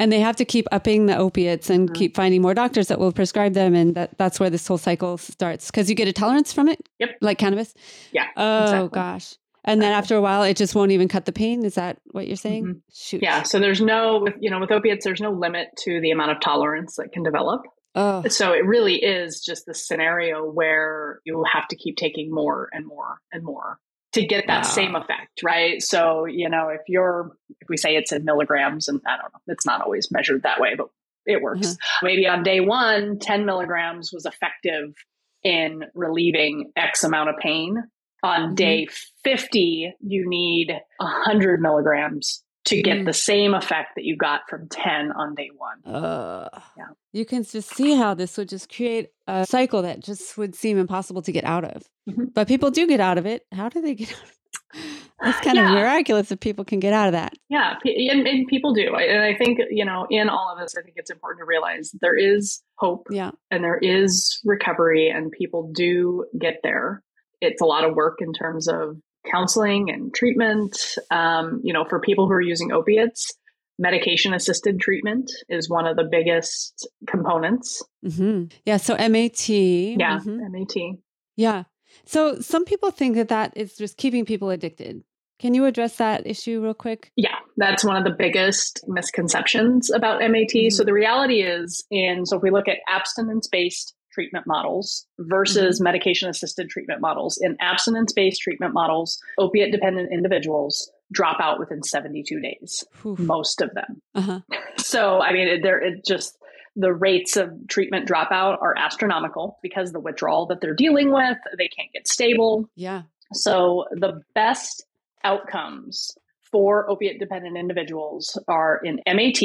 [0.00, 1.94] And they have to keep upping the opiates and Mhm.
[1.94, 3.74] keep finding more doctors that will prescribe them.
[3.74, 6.88] And that, that's where this whole cycle starts because you get a tolerance from it.
[6.98, 7.10] Yep.
[7.20, 7.74] Like cannabis.
[8.10, 8.88] Yeah, Oh, exactly.
[8.94, 9.36] gosh.
[9.62, 11.66] And then after a while, it just won't even cut the pain.
[11.66, 12.64] Is that what you're saying?
[12.64, 12.80] Mhm.
[12.94, 13.22] Shoot.
[13.22, 13.42] Yeah.
[13.42, 16.40] So there's no, with, you know, with opiates, there's no limit to the amount of
[16.40, 17.60] tolerance that can develop.
[17.94, 22.70] Oh, So it really is just the scenario where you have to keep taking more
[22.72, 23.78] and more and more
[24.12, 24.70] to get that Wow.
[24.70, 25.80] same effect, right?
[25.80, 29.40] So, you know, if you're, if we say it's in milligrams, and I don't know,
[29.46, 30.88] it's not always measured that way, but
[31.26, 31.68] it works.
[31.68, 31.98] Uh-huh.
[32.06, 34.94] Maybe on day one, 10 milligrams was effective
[35.42, 37.82] in relieving X amount of pain.
[38.22, 38.56] On Mhm.
[38.56, 38.88] day
[39.24, 43.06] 50, you need 100 milligrams to get Mm.
[43.06, 45.82] the same effect that you got from 10 on day one.
[45.94, 46.88] Uh, Yeah.
[47.12, 50.78] You can just see how this would just create a cycle that just would seem
[50.78, 51.82] impossible to get out of.
[52.08, 52.32] Mhm.
[52.34, 53.46] But people do get out of it.
[53.52, 54.36] How do they get out of it?
[55.22, 57.34] It's kind of miraculous if people can get out of that.
[57.50, 58.94] Yeah, and, and people do.
[58.94, 61.44] I- And I think, you know, in all of this, I think it's important to
[61.44, 63.32] realize there is hope Yeah.
[63.50, 67.02] and there is recovery, and people do get there.
[67.42, 68.96] It's a lot of work in terms of
[69.30, 70.96] counseling and treatment.
[71.10, 73.32] Um, you know, for people who are using opiates,
[73.78, 77.82] medication assisted treatment is one of the biggest components.
[78.02, 78.76] hmm Yeah.
[78.76, 79.48] So MAT.
[79.48, 80.38] Yeah, mhm.
[80.50, 80.98] MAT.
[81.36, 81.64] Yeah.
[82.04, 85.02] So some people think that that is just keeping people addicted.
[85.40, 87.10] Can you address that issue real quick?
[87.16, 90.70] Yeah, that's one of the biggest misconceptions about MAT.
[90.70, 95.80] So the reality is, and so if we look at abstinence based treatment models versus
[95.80, 101.82] medication assisted treatment models, in abstinence based treatment models, opiate dependent individuals drop out within
[101.82, 103.16] 72 days, Whew.
[103.18, 104.02] most of them.
[104.14, 104.40] Uh-huh.
[104.78, 106.36] So, I mean, it, there it just
[106.74, 111.68] the rates of treatment dropout are astronomical because the withdrawal that they're dealing with, they
[111.68, 112.68] can't get stable.
[112.74, 113.02] Yeah.
[113.32, 114.84] So the best
[115.22, 116.12] outcomes
[116.50, 119.40] for opiate dependent individuals are in MAT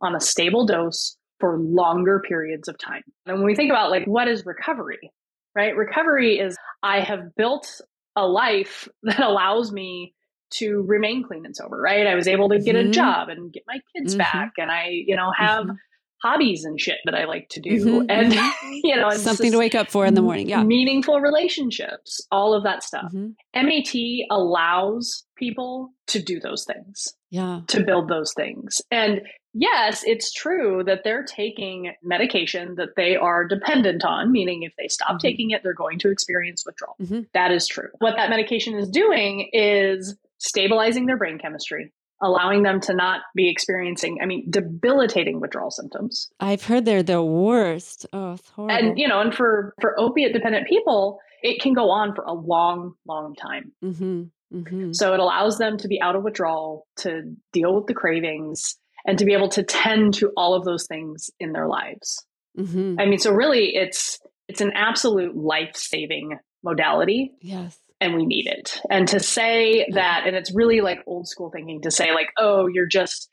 [0.00, 3.02] on a stable dose for longer periods of time.
[3.26, 5.10] And when we think about like what is recovery,
[5.54, 5.76] right?
[5.76, 7.80] Recovery is I have built
[8.16, 10.14] a life that allows me
[10.54, 12.06] to remain clean and sober, right?
[12.06, 14.18] I was able to get a job and get my kids Mhm.
[14.18, 15.76] back and I, you know, have Mhm.
[16.22, 17.70] hobbies and shit that I like to do.
[17.70, 18.80] Mhm, And mhm.
[18.84, 20.48] you know, Something to wake up for in the morning.
[20.48, 20.62] Yeah.
[20.62, 23.12] Meaningful relationships, all of that stuff.
[23.12, 23.34] Mhm.
[23.54, 27.62] MAT allows people to do those things Yeah.
[27.66, 28.80] to build those things.
[28.92, 29.22] And
[29.58, 34.88] yes, it's true that they're taking medication that they are dependent on, meaning if they
[34.88, 35.20] stop Mhm.
[35.20, 36.94] taking it, they're going to experience withdrawal.
[37.00, 37.26] Mhm.
[37.32, 37.88] That is true.
[37.98, 41.92] What that medication is doing is stabilizing their brain chemistry,
[42.22, 46.30] allowing them to not be experiencing, I mean, debilitating withdrawal symptoms.
[46.40, 48.06] I've heard they're the worst.
[48.12, 48.74] Oh, it's horrible.
[48.76, 52.32] And, you know, and for, for opiate dependent people, it can go on for a
[52.32, 53.72] long, long time.
[53.80, 57.94] hmm hmm So it allows them to be out of withdrawal, to deal with the
[57.94, 62.24] cravings, and to be able to tend to all of those things in their lives.
[62.56, 67.78] hmm I mean, so really it's it's an absolute life-saving modality Yes.
[68.00, 68.80] and we need it.
[68.90, 72.66] And to say that and it's really like old school thinking to say like, "Oh,
[72.66, 73.28] you're just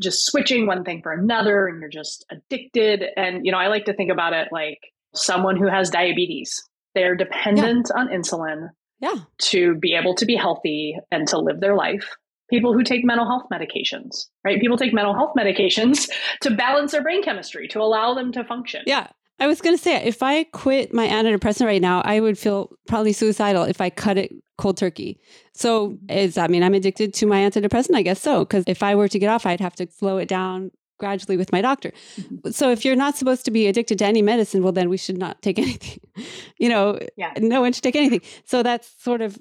[0.00, 3.84] just switching one thing for another and you're just addicted." And you know, I like
[3.86, 4.78] to think about it like
[5.14, 6.62] someone who has diabetes.
[6.94, 8.68] They're dependent on insulin
[9.00, 9.14] Yeah.
[9.50, 12.08] to be able to be healthy and to live their life.
[12.54, 14.60] People who take mental health medications, right?
[14.60, 16.08] People take mental health medications
[16.42, 18.82] to balance their brain chemistry, to allow them to function.
[18.86, 19.08] Yeah.
[19.40, 22.70] I was going to say, if I quit my antidepressant right now, I would feel
[22.86, 25.18] probably suicidal if I cut it cold turkey.
[25.54, 27.96] So, is that mean I'm addicted to my antidepressant?
[27.96, 28.44] I guess so.
[28.44, 31.50] Because if I were to get off, I'd have to slow it down gradually with
[31.50, 31.90] my doctor.
[32.20, 32.50] Mm-hmm.
[32.52, 35.18] So, if you're not supposed to be addicted to any medicine, well, then we should
[35.18, 35.98] not take anything.
[36.58, 37.32] you know, Yeah.
[37.38, 38.20] no one should take anything.
[38.44, 39.36] So, that's sort of,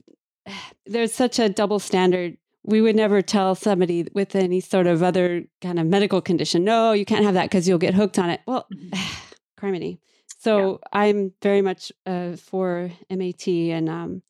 [0.88, 2.38] there's such a double standard.
[2.66, 6.94] We would never tell somebody with any sort of other kind of medical condition, no,
[6.94, 8.42] you can't have that because you'll get hooked on it.
[8.48, 8.68] Well,
[9.60, 10.00] criminy.
[10.40, 14.22] So I'm very much uh, for MAT, and um,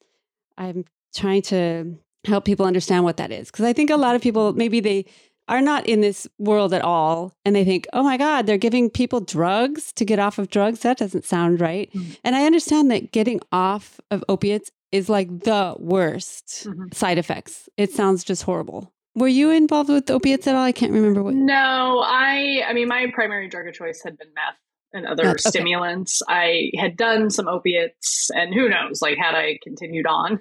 [0.58, 4.22] I'm trying to help people understand what that is because I think a lot of
[4.22, 5.06] people maybe they
[5.48, 8.90] are not in this world at all, and they think, "Oh my God, they're giving
[8.90, 11.92] people drugs to get off of drugs." That doesn't sound right.
[11.94, 12.18] Mhm.
[12.24, 16.94] And I understand that getting off of opiates is like the worst Mhm.
[16.94, 17.68] side effects.
[17.78, 18.94] It sounds just horrible.
[19.16, 20.64] Were you involved with opiates at all?
[20.64, 21.34] I can't remember what.
[21.36, 24.58] No, I I mean my primary drug of choice had been meth
[24.94, 25.50] and other Meth, okay.
[25.50, 26.22] stimulants.
[26.30, 30.40] I had done some opiates and who knows, like had I continued on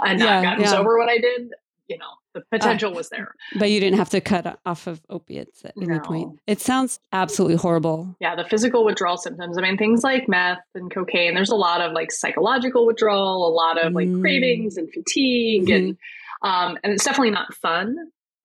[0.00, 0.68] and not gotten yeah.
[0.70, 1.48] sober when I did,
[1.88, 3.32] you know, the potential was there.
[3.58, 6.40] But you didn't have to cut off of opiates at any point.
[6.46, 8.16] It sounds absolutely horrible.
[8.20, 9.56] Yeah, the physical withdrawal symptoms.
[9.56, 13.52] I mean, things like meth and cocaine, there's a lot of like psychological withdrawal, a
[13.54, 14.20] lot of like Mm.
[14.20, 15.96] cravings and fatigue and
[16.42, 17.94] um and it's definitely not fun.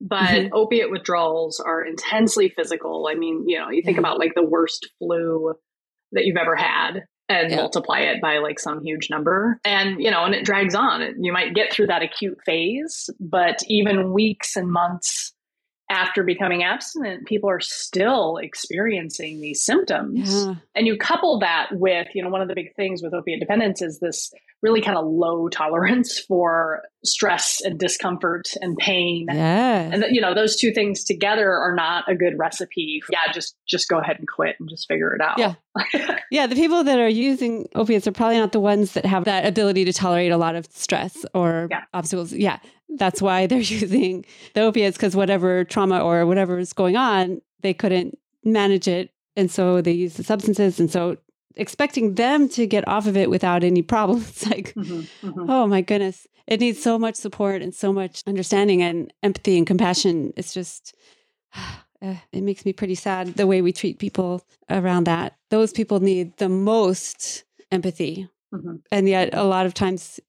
[0.01, 0.49] But Mhm.
[0.53, 3.09] opiate withdrawals are intensely physical.
[3.11, 4.01] I mean, you know, you think Yeah.
[4.01, 5.53] about like the worst flu
[6.13, 7.57] that you've ever had and Yeah.
[7.57, 9.59] multiply it by like some huge number.
[9.63, 11.23] And, you know, and it drags on.
[11.23, 15.33] You might get through that acute phase, but even weeks and months
[15.91, 20.45] after becoming abstinent, people are still experiencing these symptoms.
[20.45, 20.55] Yeah.
[20.75, 23.81] And you couple that with, you know, one of the big things with opiate dependence
[23.81, 29.27] is this really kind of low tolerance for stress and discomfort and pain.
[29.31, 29.89] Yeah.
[29.93, 33.01] And you know, those two things together are not a good recipe.
[33.09, 35.37] Yeah, just just go ahead and quit and just figure it out.
[35.37, 35.53] Yeah.
[36.31, 36.45] Yeah.
[36.45, 39.83] The people that are using opiates are probably not the ones that have that ability
[39.85, 41.85] to tolerate a lot of stress or Yeah.
[41.93, 42.31] obstacles.
[42.33, 42.59] Yeah.
[42.97, 47.73] That's why they're using the opiates because whatever trauma or whatever is going on, they
[47.73, 49.09] couldn't manage it.
[49.35, 50.79] And so they use the substances.
[50.79, 51.17] And so
[51.55, 55.45] expecting them to get off of it without any problems, like, Mhm, mhm.
[55.49, 56.27] Oh my goodness.
[56.47, 60.33] It needs so much support and so much understanding and empathy and compassion.
[60.35, 60.95] It's just,
[61.55, 65.37] uh, it makes me pretty sad the way we treat people around that.
[65.49, 68.27] Those people need the most empathy.
[68.53, 68.81] Mhm.
[68.91, 70.19] And yet, a lot of times,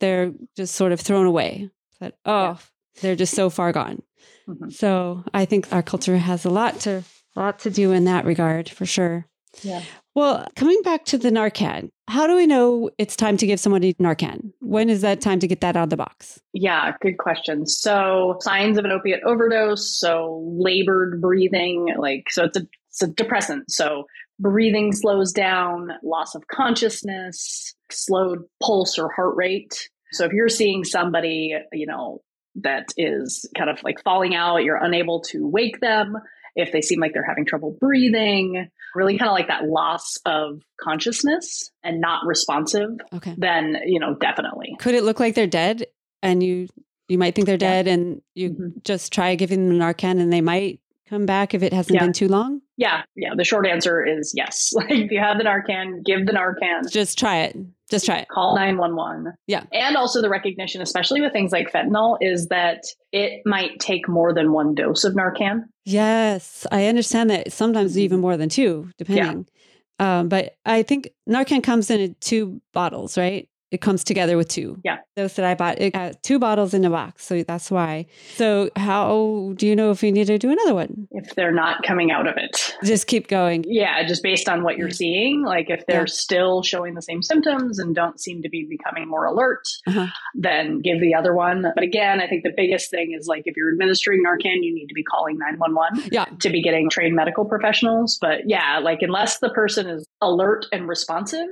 [0.00, 1.70] they're just sort of thrown away.
[2.00, 2.58] But oh,
[3.00, 4.02] they're just so far gone.
[4.48, 4.72] Mhm.
[4.72, 7.04] So I think our culture has a lot to,
[7.36, 9.27] lot to do in that regard for sure.
[9.62, 9.82] Yeah.
[10.14, 13.94] Well, coming back to the Narcan, how do we know it's time to give somebody
[13.94, 14.52] Narcan?
[14.60, 16.40] When is that time to get that out of the box?
[16.52, 17.66] Yeah, good question.
[17.66, 23.08] So, signs of an opiate overdose, so labored breathing, like so it's a it's a
[23.08, 23.70] depressant.
[23.70, 24.06] So,
[24.38, 29.88] breathing slows down, loss of consciousness, slowed pulse or heart rate.
[30.12, 32.22] So, if you're seeing somebody, you know,
[32.62, 36.16] that is kind of like falling out, you're unable to wake them,
[36.58, 40.60] if they seem like they're having trouble breathing, really kind of like that loss of
[40.80, 43.34] consciousness and not responsive, Okay.
[43.38, 44.76] then, you know, definitely.
[44.80, 45.86] Could it look like they're dead
[46.22, 46.68] and you
[47.08, 47.82] you might think they're Yeah.
[47.82, 48.84] dead and you Mhm.
[48.84, 52.04] just try giving them Narcan and they might come back if it hasn't Yeah.
[52.04, 52.60] been too long?
[52.76, 53.30] Yeah, yeah.
[53.36, 54.72] The short answer is yes.
[54.74, 56.90] Like if you have the Narcan, give the Narcan.
[56.90, 57.56] Just try it.
[57.90, 58.28] Just try it.
[58.28, 59.32] Call 911.
[59.46, 59.64] Yeah.
[59.72, 64.34] And also the recognition, especially with things like fentanyl, is that it might take more
[64.34, 65.62] than one dose of Narcan.
[65.86, 69.46] Yes, I understand that sometimes even more than two, depending.
[69.98, 73.48] Um, but I think Narcan comes in two bottles, right?
[73.70, 74.80] It comes together with two.
[74.82, 74.96] Yeah.
[75.14, 77.26] Those that I bought, it got two bottles in a box.
[77.26, 78.06] So that's why.
[78.36, 81.06] So, how do you know if you need to do another one?
[81.10, 82.74] If they're not coming out of it.
[82.82, 83.64] Just keep going.
[83.68, 85.42] Yeah, just based on what you're seeing.
[85.44, 86.06] Like if they're Yeah.
[86.06, 90.06] still showing the same symptoms and don't seem to be becoming more alert, Uh-huh.
[90.34, 91.62] then give the other one.
[91.74, 94.86] But again, I think the biggest thing is like if you're administering Narcan, you need
[94.86, 96.24] to be calling 911 Yeah.
[96.40, 98.16] to be getting trained medical professionals.
[98.18, 101.48] But yeah, like unless the person is alert and responsive,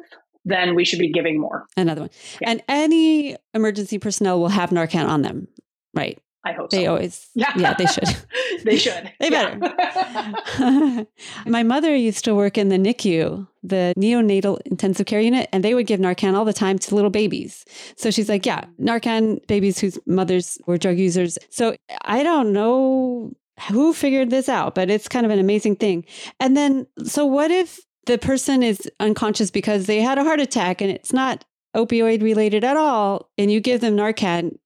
[0.47, 1.67] then we should be giving more.
[1.77, 2.11] Another one.
[2.41, 2.51] Yeah.
[2.51, 5.49] And any emergency personnel will have Narcan on them,
[5.93, 6.19] right?
[6.45, 6.93] I hope They so.
[6.93, 7.53] always, yeah.
[7.57, 8.09] yeah, they should.
[8.65, 9.13] they should.
[9.21, 9.59] They better.
[11.45, 15.75] My mother used to work in the NICU, the neonatal intensive care unit, and they
[15.75, 17.65] would give Narcan all the time to little babies.
[17.97, 21.37] So she's like, yeah, Narcan babies whose mothers were drug users.
[21.51, 21.75] So
[22.05, 23.33] I don't know
[23.69, 26.05] who figured this out, but it's kind of an amazing thing.
[26.39, 30.81] And then, so what if the person is unconscious because they had a heart attack
[30.81, 31.45] and it's not
[31.77, 34.57] opioid related at all, and you give them Narcan?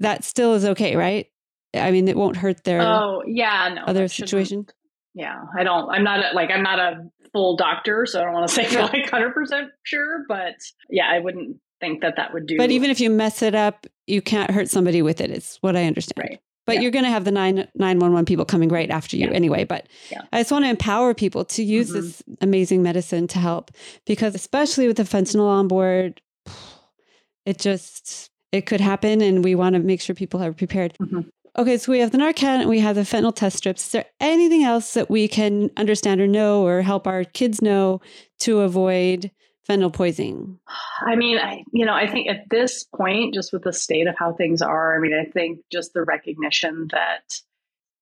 [0.00, 1.26] That still is okay, right?
[1.74, 3.72] I mean, it won't hurt their oh, yeah.
[3.74, 3.82] No.
[3.82, 4.66] other situation.
[5.14, 5.44] Yeah.
[5.56, 8.48] I don't, I'm not a, like, I'm not a full doctor, so I don't want
[8.48, 10.54] to say like 100% sure, but
[10.90, 12.56] yeah, I wouldn't think that that would do.
[12.56, 15.30] But even if you mess it up, you can't hurt somebody with it.
[15.30, 15.38] it.
[15.38, 16.28] Is what I understand.
[16.28, 16.40] Right.
[16.66, 16.80] But Yeah.
[16.82, 19.32] you're going to have the nine nine one one people coming right after you Yeah.
[19.32, 19.64] anyway.
[19.64, 20.22] But Yeah.
[20.32, 21.94] I just want to empower people to use Mhm.
[21.94, 23.70] this amazing medicine to help
[24.04, 26.20] because especially with the fentanyl on board,
[27.46, 30.94] it just it could happen, and we want to make sure people are prepared.
[31.00, 31.26] Mhm.
[31.58, 33.86] Okay, so we have the Narcan and we have the fentanyl test strips.
[33.86, 38.00] Is there anything else that we can understand or know or help our kids know
[38.40, 39.30] to avoid
[39.68, 40.58] fentanyl poisoning?
[41.00, 44.14] I mean, I, you know, I think at this point, just with the state of
[44.18, 47.34] how things are, I mean, I think just the recognition that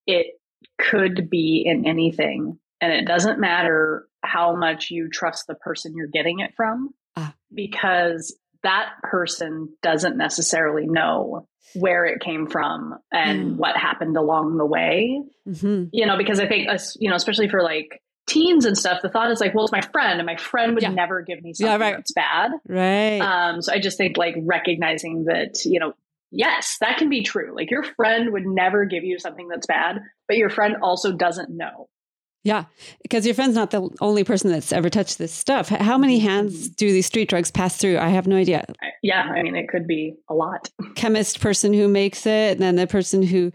[0.07, 0.39] it
[0.79, 6.07] could be in anything, and it doesn't matter how much you trust the person you're
[6.09, 7.35] getting it from, Ah.
[7.55, 13.57] because that person doesn't necessarily know where it came from and Mm.
[13.57, 17.49] what happened along the way hmm you know, because I think, us, you know, especially
[17.49, 20.37] for like teens and stuff, the thought is like, well, it's my friend, and my
[20.37, 20.91] friend would Yeah.
[20.91, 21.97] never give me Yeah, something right.
[21.97, 22.53] that's bad.
[22.69, 23.19] Right.
[23.21, 25.93] Um, so I just think like recognizing that, you know,
[26.31, 27.55] yes, that can be true.
[27.55, 31.51] Like your friend would never give you something that's bad, but your friend also doesn't
[31.51, 31.89] know.
[32.47, 32.65] Yeah,
[33.03, 35.71] because your friend's not the only person that's ever touched this stuff.
[35.71, 37.97] How many hands do these street drugs pass through?
[37.97, 38.67] I have no idea.
[39.03, 40.71] Yeah, I mean, it could be a lot.
[40.95, 43.51] Chemist person who makes it, and then the person who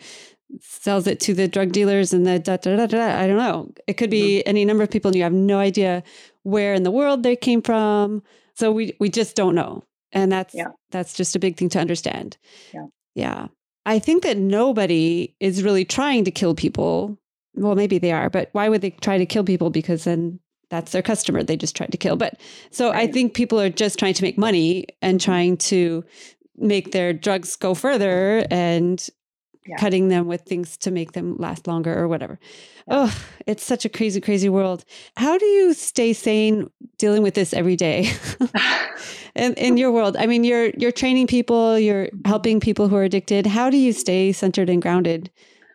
[0.61, 3.19] sells it to the drug dealers, and the da da da da.
[3.19, 3.71] I don't know.
[3.87, 4.49] It could be mm-hmm.
[4.49, 6.03] any number of people, and you have no idea
[6.43, 8.23] where in the world they came from.
[8.55, 10.69] So we we just don't know, and that's Yeah.
[10.91, 12.37] that's just a big thing to understand.
[12.73, 12.87] Yeah.
[13.15, 13.47] yeah.
[13.85, 17.17] I think that nobody is really trying to kill people.
[17.55, 19.69] Well, maybe they are, but why would they try to kill people?
[19.69, 20.39] Because then
[20.69, 21.43] that's their customer.
[21.43, 22.15] They just tried to kill.
[22.15, 22.39] But
[22.71, 26.03] so I think people are just trying to make money and trying to
[26.57, 29.05] make their drugs go further and
[29.69, 29.77] Yeah.
[29.77, 32.39] cutting them with things to make them last longer or whatever.
[32.87, 33.15] Oh,
[33.45, 34.83] it's such a crazy, crazy world.
[35.15, 38.11] How do you stay sane dealing with this every day?
[39.35, 42.27] in, in your world, I mean, you're you're training people, you're mm-hmm.
[42.27, 43.45] helping people who are addicted.
[43.45, 45.29] How do you stay centered and grounded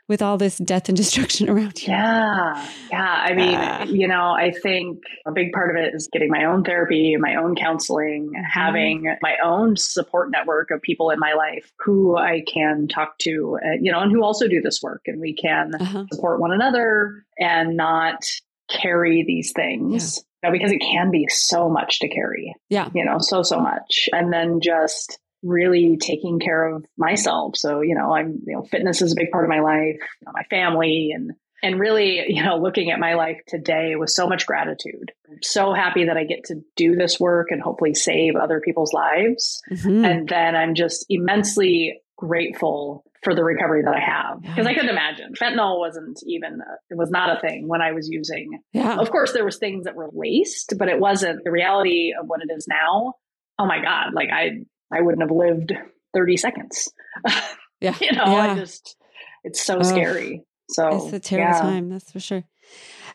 [0.09, 1.92] with all this death and destruction around you?
[1.92, 2.68] Yeah.
[2.90, 3.02] Yeah.
[3.26, 6.62] I mean, you know, I think a big part of it is getting my own
[6.64, 8.42] therapy, my own counseling, Mm-hmm.
[8.44, 13.59] having my own support network of people in my life who I can talk to,
[13.64, 15.02] uh, you know, and who also do this work.
[15.07, 16.05] And we can Uh-huh.
[16.12, 18.22] support one another and not
[18.70, 20.24] carry these things.
[20.42, 22.90] You know, because it can be so much to carry, Yeah.
[22.94, 24.09] you know, so, so much.
[24.12, 27.57] And then just really taking care of myself.
[27.57, 30.26] So, you know, I'm, you know, fitness is a big part of my life, you
[30.26, 31.32] know, my family and,
[31.62, 35.12] and really, you know, looking at my life today with so much gratitude.
[35.30, 38.92] I'm so happy that I get to do this work and hopefully save other people's
[38.92, 39.62] lives.
[39.70, 40.05] Mhm.
[40.05, 44.90] And then I'm just immensely grateful for the recovery that I have because I couldn't
[44.90, 48.99] imagine fentanyl wasn't even, a, it was not a thing when I was using yeah.
[48.99, 52.40] of course there was things that were laced but it wasn't the reality of what
[52.42, 53.14] it is now
[53.59, 54.61] oh my god like i
[54.93, 55.72] i wouldn't have lived
[56.14, 56.91] 30 seconds
[57.80, 57.95] Yeah.
[58.01, 58.53] you know Yeah.
[58.53, 58.97] i just
[59.45, 59.85] it's so Ugh.
[59.85, 61.61] scary so It's a terrible yeah.
[61.61, 62.43] time, that's for sure.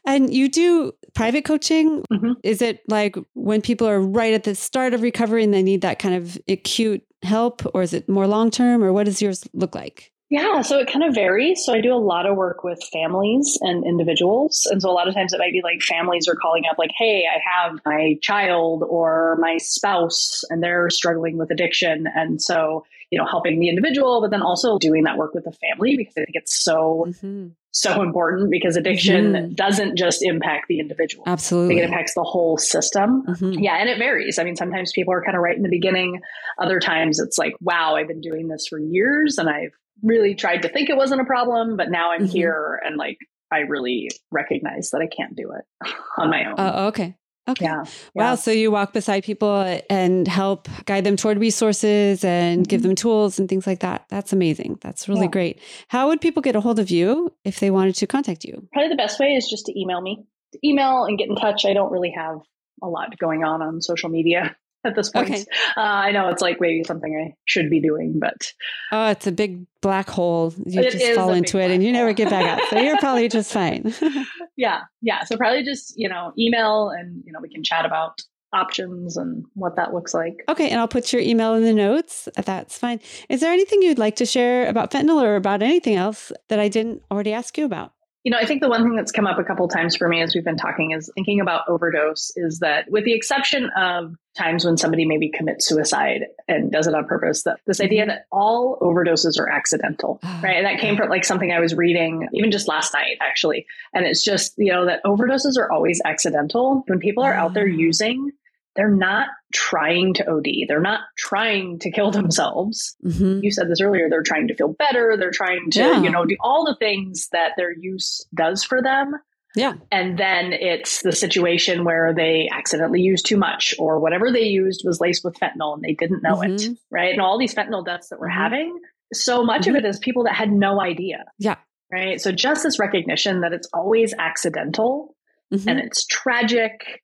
[0.05, 2.03] And you do private coaching.
[2.13, 2.35] Mhm.
[2.43, 5.81] Is it like when people are right at the start of recovery and they need
[5.81, 9.43] that kind of acute help, or is it more long term, or what does yours
[9.53, 10.11] look like?
[10.29, 11.63] Yeah, so it kind of varies.
[11.65, 14.67] So I do a lot of work with families and individuals.
[14.69, 16.91] And so a lot of times it might be like families are calling up, like,
[16.95, 22.05] hey, I have my child or my spouse and they're struggling with addiction.
[22.15, 25.51] And so, you know, helping the individual, but then also doing that work with the
[25.51, 29.53] family because I think it's so mm-hmm so important because addiction mm-hmm.
[29.53, 31.23] doesn't just impact the individual.
[31.27, 31.79] Absolutely.
[31.79, 33.23] It impacts the whole system.
[33.27, 33.59] Mm-hmm.
[33.59, 33.75] Yeah.
[33.75, 34.39] And it varies.
[34.39, 36.19] I mean, sometimes people are kind of right in the beginning.
[36.57, 39.73] Other times it's like, wow, I've been doing this for years and I've
[40.03, 42.31] really tried to think it wasn't a problem, but now I'm mm-hmm.
[42.31, 43.17] here and like,
[43.51, 46.59] I really recognize that I can't do it on my own.
[46.59, 47.15] Uh, okay.
[47.49, 47.65] Okay.
[47.65, 47.83] Yeah.
[48.13, 48.35] Wow.
[48.35, 52.69] So you walk beside people and help guide them toward resources and mm-hmm.
[52.69, 54.05] give them tools and things like that.
[54.09, 54.77] That's amazing.
[54.81, 55.27] That's really yeah.
[55.27, 55.61] great.
[55.87, 58.67] How would people get a hold of you if they wanted to contact you?
[58.71, 60.23] Probably the best way is just to email me.
[60.53, 61.65] To email and get in touch.
[61.65, 62.37] I don't really have
[62.83, 65.29] a lot going on on social media at this point.
[65.29, 65.45] Okay.
[65.75, 68.53] Uh, I know it's like maybe something I should be doing, but
[68.91, 70.53] oh, it's a big black hole.
[70.65, 72.69] You just fall into it and you never get back out.
[72.69, 73.93] So you're probably just fine.
[74.55, 75.23] yeah, yeah.
[75.23, 78.21] So probably just you know email and you know we can chat about
[78.53, 80.43] options and what that looks like.
[80.47, 82.29] Okay, and I'll put your email in the notes.
[82.35, 82.99] That's fine.
[83.29, 86.67] Is there anything you'd like to share about fentanyl or about anything else that I
[86.67, 87.93] didn't already ask you about?
[88.23, 90.21] You know, I think the one thing that's come up a couple times for me
[90.21, 94.65] as we've been talking is thinking about overdose is that with the exception of times
[94.65, 98.09] when somebody maybe commits suicide and does it on purpose, that this idea mm-hmm.
[98.09, 100.57] that all overdoses are accidental, ah, right?
[100.57, 103.65] And that came from like something I was reading even just last night, actually.
[103.93, 106.83] And it's just, you know, that overdoses are always accidental.
[106.87, 107.73] When people are out there ah.
[107.73, 108.31] using,
[108.79, 110.45] they're not trying to OD.
[110.69, 112.95] They're not trying to kill themselves.
[113.05, 113.41] Mm-hmm.
[113.43, 114.09] You said this earlier.
[114.09, 115.17] They're trying to feel better.
[115.19, 116.01] They're trying to, yeah.
[116.01, 119.15] you know, do all the things that their use does for them.
[119.53, 119.73] Yeah.
[119.91, 124.83] And then it's the situation where they accidentally used too much or whatever they used
[124.85, 126.71] was laced with fentanyl and they didn't know mm-hmm.
[126.71, 126.77] it.
[126.89, 127.11] Right.
[127.11, 128.41] And all these fentanyl deaths that we're mm-hmm.
[128.41, 128.79] having,
[129.11, 129.85] so much of mm-hmm.
[129.85, 131.25] it is people that had no idea.
[131.37, 131.57] Yeah.
[131.91, 132.21] Right.
[132.21, 135.17] So just this recognition that it's always accidental
[135.51, 135.67] mm-hmm.
[135.67, 137.01] and it's tragic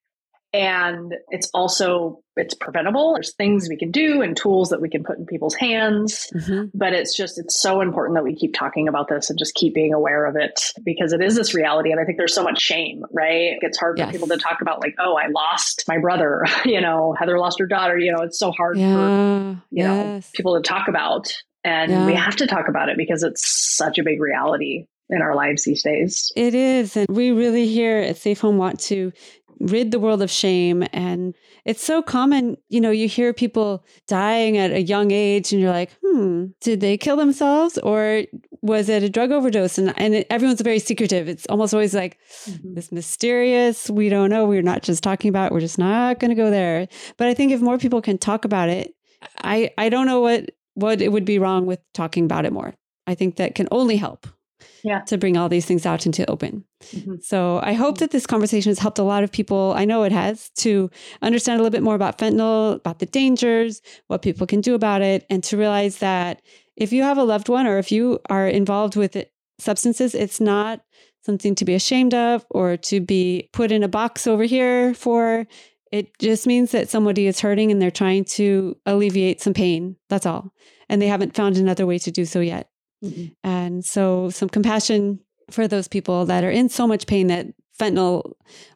[0.56, 5.04] and it's also it's preventable there's things we can do and tools that we can
[5.04, 6.66] put in people's hands mm-hmm.
[6.74, 9.74] but it's just it's so important that we keep talking about this and just keep
[9.74, 12.62] being aware of it because it is this reality and i think there's so much
[12.62, 14.08] shame right it's hard yes.
[14.08, 17.60] for people to talk about like oh i lost my brother you know heather lost
[17.60, 18.96] her daughter you know it's so hard yeah.
[18.96, 19.88] for you yes.
[19.88, 21.34] know people to talk about
[21.66, 22.06] and yeah.
[22.06, 23.44] we have to talk about it because it's
[23.76, 26.32] such a big reality in our lives these days.
[26.36, 26.98] It is.
[26.98, 29.12] And we really here at Safe Home want to
[29.60, 30.86] rid the world of shame.
[30.94, 31.36] And
[31.66, 35.72] it's so common, you know, you hear people dying at a young age and you're
[35.72, 38.24] like, hmm, did they kill themselves or
[38.62, 39.78] was it a drug overdose?
[39.78, 41.28] And, and it, everyone's very secretive.
[41.28, 42.74] It's almost always like mm-hmm.
[42.74, 46.30] this mysterious, we don't know, we're not just talking about, it, we're just not going
[46.30, 46.88] to go there.
[47.18, 48.94] But I think if more people can talk about it,
[49.44, 52.74] I, I don't know what, what it would be wrong with talking about it more.
[53.08, 54.28] I think that can only help
[54.84, 55.02] yeah.
[55.02, 56.64] to bring all these things out into open.
[56.86, 57.16] Mm-hmm.
[57.22, 59.74] So I hope that this conversation has helped a lot of people.
[59.76, 60.90] I know it has to
[61.22, 65.02] understand a little bit more about fentanyl, about the dangers, what people can do about
[65.02, 66.42] it, and to realize that
[66.76, 70.42] if you have a loved one or if you are involved with it, substances, it's
[70.42, 70.82] not
[71.24, 75.48] something to be ashamed of or to be put in a box over here for.
[75.92, 79.96] It just means that somebody is hurting and they're trying to alleviate some pain.
[80.10, 80.52] That's all.
[80.90, 82.70] And they haven't found another way to do so yet.
[83.06, 83.26] Mm-hmm.
[83.44, 85.20] And so, some compassion
[85.52, 87.48] for those people that are in so much pain that
[87.80, 88.34] fentanyl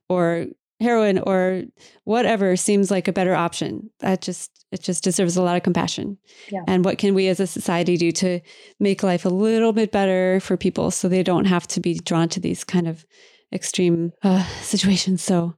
[0.07, 0.47] or
[0.79, 1.63] heroin or
[2.05, 3.89] whatever seems like a better option.
[3.99, 6.17] That just it just deserves a lot of compassion.
[6.51, 6.61] Yeah.
[6.67, 8.39] And what can we as a society do to
[8.79, 12.29] make life a little bit better for people so they don't have to be drawn
[12.29, 13.05] to these kind of
[13.51, 15.23] extreme uh, situations.
[15.23, 15.55] So,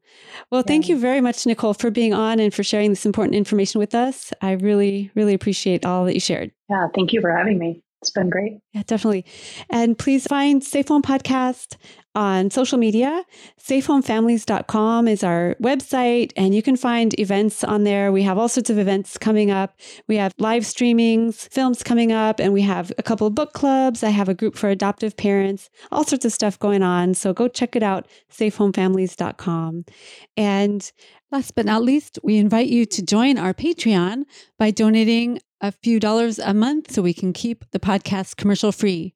[0.50, 3.80] well, thank you very much, Nicole, for being on and for sharing this important information
[3.80, 4.32] with us.
[4.42, 6.52] I really, really appreciate all that you shared.
[6.70, 7.84] Yeah, thank you for having me.
[8.02, 8.58] It's been great.
[8.74, 9.26] Yeah, definitely.
[9.70, 11.78] And please find Safe Home Podcast
[12.16, 13.24] on social media.
[13.64, 18.12] SafeHomeFamilies.com is our website, and you can find events on there.
[18.12, 19.80] We have all sorts of events coming up.
[20.08, 24.04] We have live streamings, films coming up, and we have a couple of book clubs.
[24.04, 27.14] I have a group for adoptive parents, all sorts of stuff going on.
[27.14, 29.86] So go check it out, SafeHomeFamilies.com.
[30.38, 30.92] And
[31.32, 34.24] Last but not least, we invite you to join our Patreon
[34.60, 39.14] by donating a few dollars a month so we can keep the podcast commercial free.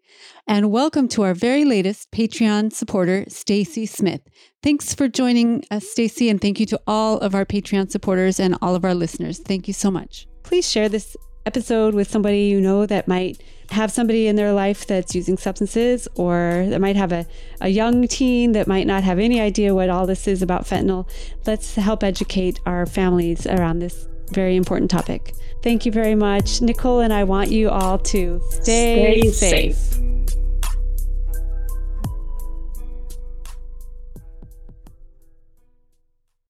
[0.47, 4.21] And welcome to our very latest Patreon supporter, Stacy Smith.
[4.61, 8.55] Thanks for joining us, Stacy, and thank you to all of our Patreon supporters and
[8.61, 9.39] all of our listeners.
[9.39, 10.27] Thank you so much.
[10.43, 11.17] Please share this
[11.47, 13.41] episode with somebody you know that might
[13.71, 17.25] have somebody in their life that's using substances or that might have a,
[17.61, 21.09] a young teen that might not have any idea what all this is about fentanyl.
[21.47, 25.34] Let's help educate our families around this very important topic.
[25.61, 26.61] Thank you very much.
[26.61, 29.76] Nicole and I want you all to stay, stay safe.
[29.76, 30.14] safe.